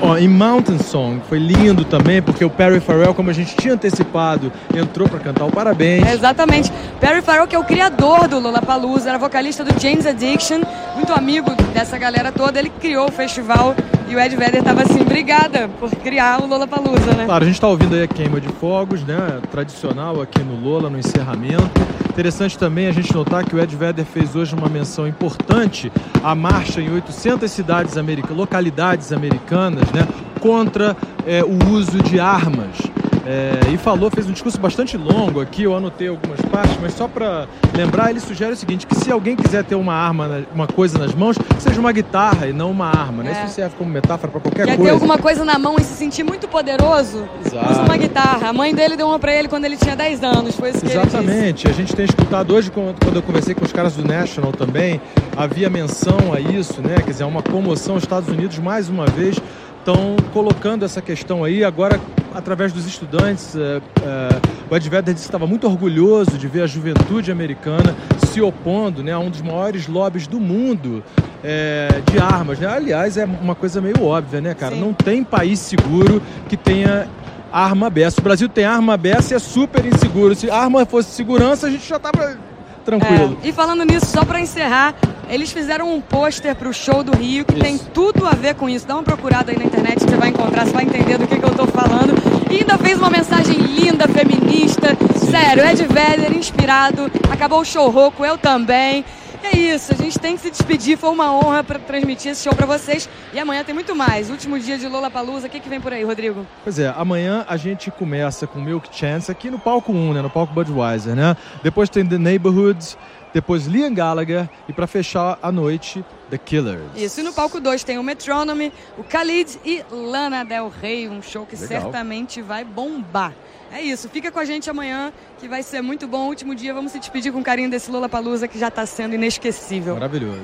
Ó, 0.00 0.16
em 0.16 0.28
Mountain 0.28 0.78
Song 0.78 1.20
foi 1.28 1.38
lindo 1.38 1.84
também, 1.84 2.20
porque 2.20 2.44
o 2.44 2.50
Perry 2.50 2.80
Farrell, 2.80 3.14
como 3.14 3.30
a 3.30 3.32
gente 3.32 3.56
tinha 3.56 3.74
antecipado, 3.74 4.52
entrou 4.74 5.08
para 5.08 5.18
cantar 5.18 5.44
o 5.44 5.50
parabéns. 5.50 6.06
Exatamente. 6.06 6.70
Perry 7.00 7.22
Farrell, 7.22 7.46
que 7.46 7.56
é 7.56 7.58
o 7.58 7.64
criador 7.64 8.28
do 8.28 8.38
Lollapalooza, 8.38 9.08
era 9.08 9.18
vocalista 9.18 9.64
do 9.64 9.80
James 9.80 10.06
Addiction, 10.06 10.60
muito 10.94 11.12
amigo 11.12 11.50
dessa 11.72 11.96
galera 11.96 12.30
toda. 12.30 12.58
Ele 12.58 12.70
criou 12.70 13.08
o 13.08 13.12
festival 13.12 13.74
e 14.08 14.14
o 14.14 14.20
Ed 14.20 14.36
Vedder 14.36 14.60
estava 14.60 14.82
assim, 14.82 15.00
obrigada 15.00 15.68
por 15.80 15.90
criar 15.90 16.42
o 16.42 16.46
Lollapalooza, 16.46 17.12
né? 17.14 17.24
Claro, 17.24 17.44
a 17.44 17.46
gente 17.46 17.56
está 17.56 17.68
ouvindo 17.68 17.94
aí 17.94 18.02
a 18.02 18.06
queima 18.06 18.40
de 18.40 18.48
fogos, 18.48 19.02
né? 19.02 19.40
Tradicional 19.50 20.20
aqui 20.20 20.42
no 20.42 20.60
Lola, 20.60 20.90
no 20.90 20.98
encerramento. 20.98 21.70
Interessante 22.10 22.56
também 22.56 22.86
a 22.86 22.92
gente 22.92 23.12
notar 23.12 23.44
que 23.44 23.56
o 23.56 23.60
Ed 23.60 23.74
Vedder 23.74 24.04
fez 24.04 24.36
hoje 24.36 24.54
uma 24.54 24.68
menção 24.68 25.08
importante 25.08 25.90
à 26.22 26.34
marcha 26.34 26.80
em 26.80 26.92
800 26.92 27.50
cidades 27.50 27.96
americanas, 27.96 28.36
localidades 28.36 29.12
americanas, 29.12 29.90
né, 29.90 30.06
contra 30.40 30.96
é, 31.26 31.42
o 31.42 31.72
uso 31.72 32.00
de 32.02 32.20
armas. 32.20 32.93
É, 33.26 33.72
e 33.72 33.78
falou, 33.78 34.10
fez 34.10 34.28
um 34.28 34.32
discurso 34.32 34.58
bastante 34.58 34.96
longo 34.96 35.40
aqui, 35.40 35.62
eu 35.62 35.74
anotei 35.74 36.08
algumas 36.08 36.40
partes, 36.42 36.76
mas 36.80 36.92
só 36.94 37.08
para 37.08 37.46
lembrar, 37.74 38.10
ele 38.10 38.20
sugere 38.20 38.52
o 38.52 38.56
seguinte, 38.56 38.86
que 38.86 38.94
se 38.94 39.10
alguém 39.10 39.34
quiser 39.34 39.64
ter 39.64 39.74
uma 39.74 39.94
arma, 39.94 40.44
uma 40.54 40.66
coisa 40.66 40.98
nas 40.98 41.14
mãos, 41.14 41.36
seja 41.58 41.80
uma 41.80 41.92
guitarra 41.92 42.46
e 42.46 42.52
não 42.52 42.70
uma 42.70 42.86
arma, 42.86 43.22
né? 43.22 43.32
É. 43.40 43.44
Isso 43.44 43.54
serve 43.54 43.76
como 43.76 43.90
metáfora 43.90 44.30
para 44.30 44.40
qualquer 44.40 44.66
Quer 44.66 44.76
coisa. 44.76 44.90
ter 44.90 44.94
alguma 44.94 45.18
coisa 45.18 45.44
na 45.44 45.58
mão 45.58 45.76
e 45.78 45.84
se 45.84 45.94
sentir 45.94 46.22
muito 46.22 46.46
poderoso? 46.46 47.26
Exato. 47.44 47.72
Usa 47.72 47.82
uma 47.82 47.96
guitarra. 47.96 48.48
A 48.48 48.52
mãe 48.52 48.74
dele 48.74 48.96
deu 48.96 49.06
uma 49.06 49.18
pra 49.18 49.34
ele 49.34 49.48
quando 49.48 49.64
ele 49.64 49.76
tinha 49.76 49.96
10 49.96 50.22
anos, 50.22 50.54
foi 50.54 50.70
isso 50.70 50.80
que 50.80 50.86
ele 50.86 51.00
disse. 51.00 51.16
Exatamente. 51.16 51.68
A 51.68 51.72
gente 51.72 51.94
tem 51.94 52.04
escutado 52.04 52.54
hoje, 52.54 52.70
quando 52.70 53.16
eu 53.16 53.22
conversei 53.22 53.54
com 53.54 53.64
os 53.64 53.72
caras 53.72 53.94
do 53.96 54.06
National 54.06 54.52
também, 54.52 55.00
havia 55.36 55.70
menção 55.70 56.32
a 56.32 56.40
isso, 56.40 56.80
né? 56.82 56.96
Quer 56.96 57.10
dizer, 57.10 57.24
uma 57.24 57.42
comoção. 57.42 57.96
Os 57.96 58.02
Estados 58.02 58.28
Unidos, 58.28 58.58
mais 58.58 58.88
uma 58.88 59.06
vez, 59.06 59.40
estão 59.84 60.16
colocando 60.32 60.82
essa 60.82 61.02
questão 61.02 61.44
aí. 61.44 61.62
Agora, 61.62 62.00
através 62.34 62.72
dos 62.72 62.86
estudantes, 62.86 63.54
é, 63.54 63.82
é, 64.02 64.40
o 64.70 64.74
Ed 64.74 64.88
Vedder 64.88 65.12
disse 65.12 65.26
que 65.26 65.28
estava 65.28 65.46
muito 65.46 65.66
orgulhoso 65.66 66.38
de 66.38 66.48
ver 66.48 66.62
a 66.62 66.66
juventude 66.66 67.30
americana 67.30 67.94
se 68.26 68.40
opondo 68.40 69.02
né, 69.02 69.12
a 69.12 69.18
um 69.18 69.28
dos 69.28 69.42
maiores 69.42 69.86
lobbies 69.86 70.26
do 70.26 70.40
mundo 70.40 71.04
é, 71.44 71.88
de 72.10 72.18
armas. 72.18 72.58
Né? 72.58 72.66
Aliás, 72.66 73.18
é 73.18 73.26
uma 73.26 73.54
coisa 73.54 73.80
meio 73.82 74.02
óbvia, 74.02 74.40
né, 74.40 74.54
cara? 74.54 74.74
Sim. 74.74 74.80
Não 74.80 74.94
tem 74.94 75.22
país 75.22 75.58
seguro 75.58 76.22
que 76.48 76.56
tenha 76.56 77.06
arma 77.52 77.88
aberta. 77.88 78.20
O 78.20 78.24
Brasil 78.24 78.48
tem 78.48 78.64
arma 78.64 78.94
aberta, 78.94 79.34
é 79.34 79.38
super 79.38 79.84
inseguro. 79.84 80.34
Se 80.34 80.50
arma 80.50 80.86
fosse 80.86 81.10
segurança, 81.10 81.66
a 81.66 81.70
gente 81.70 81.86
já 81.86 81.98
tava 81.98 82.38
tranquilo. 82.84 83.38
É, 83.42 83.48
E 83.48 83.52
falando 83.52 83.84
nisso, 83.84 84.06
só 84.06 84.24
pra 84.24 84.40
encerrar, 84.40 84.94
eles 85.28 85.50
fizeram 85.50 85.92
um 85.94 86.00
pôster 86.00 86.54
pro 86.54 86.72
show 86.72 87.02
do 87.02 87.16
Rio 87.16 87.44
que 87.44 87.54
Isso. 87.54 87.62
tem 87.62 87.78
tudo 87.78 88.26
a 88.26 88.30
ver 88.32 88.54
com 88.54 88.68
isso. 88.68 88.86
Dá 88.86 88.94
uma 88.94 89.02
procurada 89.02 89.50
aí 89.50 89.58
na 89.58 89.64
internet, 89.64 90.00
você 90.00 90.16
vai 90.16 90.28
encontrar, 90.28 90.66
você 90.66 90.72
vai 90.72 90.84
entender 90.84 91.18
do 91.18 91.26
que, 91.26 91.38
que 91.38 91.44
eu 91.44 91.54
tô 91.54 91.66
falando. 91.66 92.14
E 92.50 92.58
ainda 92.58 92.76
fez 92.78 92.98
uma 92.98 93.10
mensagem 93.10 93.56
linda, 93.56 94.06
feminista. 94.06 94.96
Sério, 95.16 95.64
Ed 95.64 95.82
Vedder, 95.86 96.36
inspirado. 96.36 97.10
Acabou 97.30 97.60
o 97.60 97.64
show 97.64 97.88
rouco, 97.90 98.24
eu 98.24 98.36
também. 98.38 99.04
É 99.44 99.58
isso, 99.58 99.92
a 99.92 99.96
gente 99.96 100.18
tem 100.18 100.36
que 100.36 100.42
se 100.42 100.50
despedir. 100.50 100.96
Foi 100.96 101.10
uma 101.10 101.30
honra 101.36 101.62
pra 101.62 101.78
transmitir 101.78 102.32
esse 102.32 102.42
show 102.42 102.54
pra 102.54 102.64
vocês. 102.64 103.08
E 103.32 103.38
amanhã 103.38 103.62
tem 103.62 103.74
muito 103.74 103.94
mais. 103.94 104.30
Último 104.30 104.58
dia 104.58 104.78
de 104.78 104.88
Lollapalooza. 104.88 105.46
O 105.46 105.50
que, 105.50 105.60
que 105.60 105.68
vem 105.68 105.80
por 105.80 105.92
aí, 105.92 106.02
Rodrigo? 106.02 106.46
Pois 106.62 106.78
é, 106.78 106.92
amanhã 106.96 107.44
a 107.46 107.56
gente 107.58 107.90
começa 107.90 108.46
com 108.46 108.58
Milk 108.58 108.88
Chance 108.90 109.30
aqui 109.30 109.50
no 109.50 109.58
palco 109.58 109.92
1, 109.92 110.14
né? 110.14 110.22
No 110.22 110.30
palco 110.30 110.54
Budweiser, 110.54 111.14
né? 111.14 111.36
Depois 111.62 111.90
tem 111.90 112.06
The 112.06 112.16
Neighborhoods, 112.16 112.96
depois 113.34 113.66
Liam 113.66 113.92
Gallagher 113.92 114.48
e 114.66 114.72
pra 114.72 114.86
fechar 114.86 115.38
a 115.42 115.52
noite, 115.52 116.04
The 116.30 116.38
Killers. 116.38 116.82
Isso, 116.96 117.20
e 117.20 117.22
no 117.22 117.32
palco 117.32 117.60
2 117.60 117.84
tem 117.84 117.98
o 117.98 118.02
Metronome, 118.02 118.72
o 118.96 119.02
Khalid 119.02 119.60
e 119.64 119.84
Lana 119.90 120.44
Del 120.44 120.72
Rey, 120.80 121.08
um 121.08 121.20
show 121.20 121.44
que 121.44 121.56
Legal. 121.56 121.68
certamente 121.68 122.40
vai 122.40 122.64
bombar. 122.64 123.34
É 123.76 123.80
isso, 123.82 124.08
fica 124.08 124.30
com 124.30 124.38
a 124.38 124.44
gente 124.44 124.70
amanhã, 124.70 125.12
que 125.40 125.48
vai 125.48 125.60
ser 125.60 125.80
muito 125.82 126.06
bom. 126.06 126.28
Último 126.28 126.54
dia, 126.54 126.72
vamos 126.72 126.92
se 126.92 126.98
despedir 127.00 127.32
com 127.32 127.42
carinho 127.42 127.68
desse 127.68 127.90
Lollapalooza 127.90 128.46
que 128.46 128.56
já 128.56 128.68
está 128.68 128.86
sendo 128.86 129.16
inesquecível. 129.16 129.94
Maravilhoso. 129.94 130.42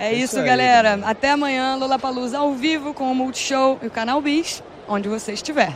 É 0.00 0.08
É 0.08 0.12
isso, 0.14 0.24
isso 0.24 0.38
aí, 0.40 0.44
galera. 0.46 0.88
galera. 0.90 1.08
Até 1.08 1.30
amanhã, 1.30 1.76
Lollapalooza 1.76 2.38
ao 2.38 2.52
vivo 2.54 2.92
com 2.92 3.08
o 3.12 3.14
Multishow 3.14 3.78
e 3.82 3.86
o 3.86 3.90
Canal 3.90 4.20
Bis, 4.20 4.64
onde 4.88 5.08
você 5.08 5.32
estiver. 5.32 5.72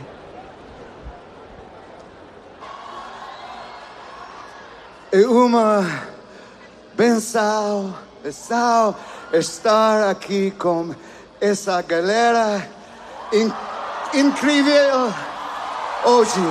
É 5.13 5.25
uma 5.25 5.85
benção, 6.93 7.95
benção 8.21 8.93
estar 9.31 10.09
aqui 10.09 10.51
com 10.51 10.93
essa 11.39 11.81
galera 11.81 12.67
in- 13.31 13.53
incrível 14.13 15.13
hoje. 16.03 16.41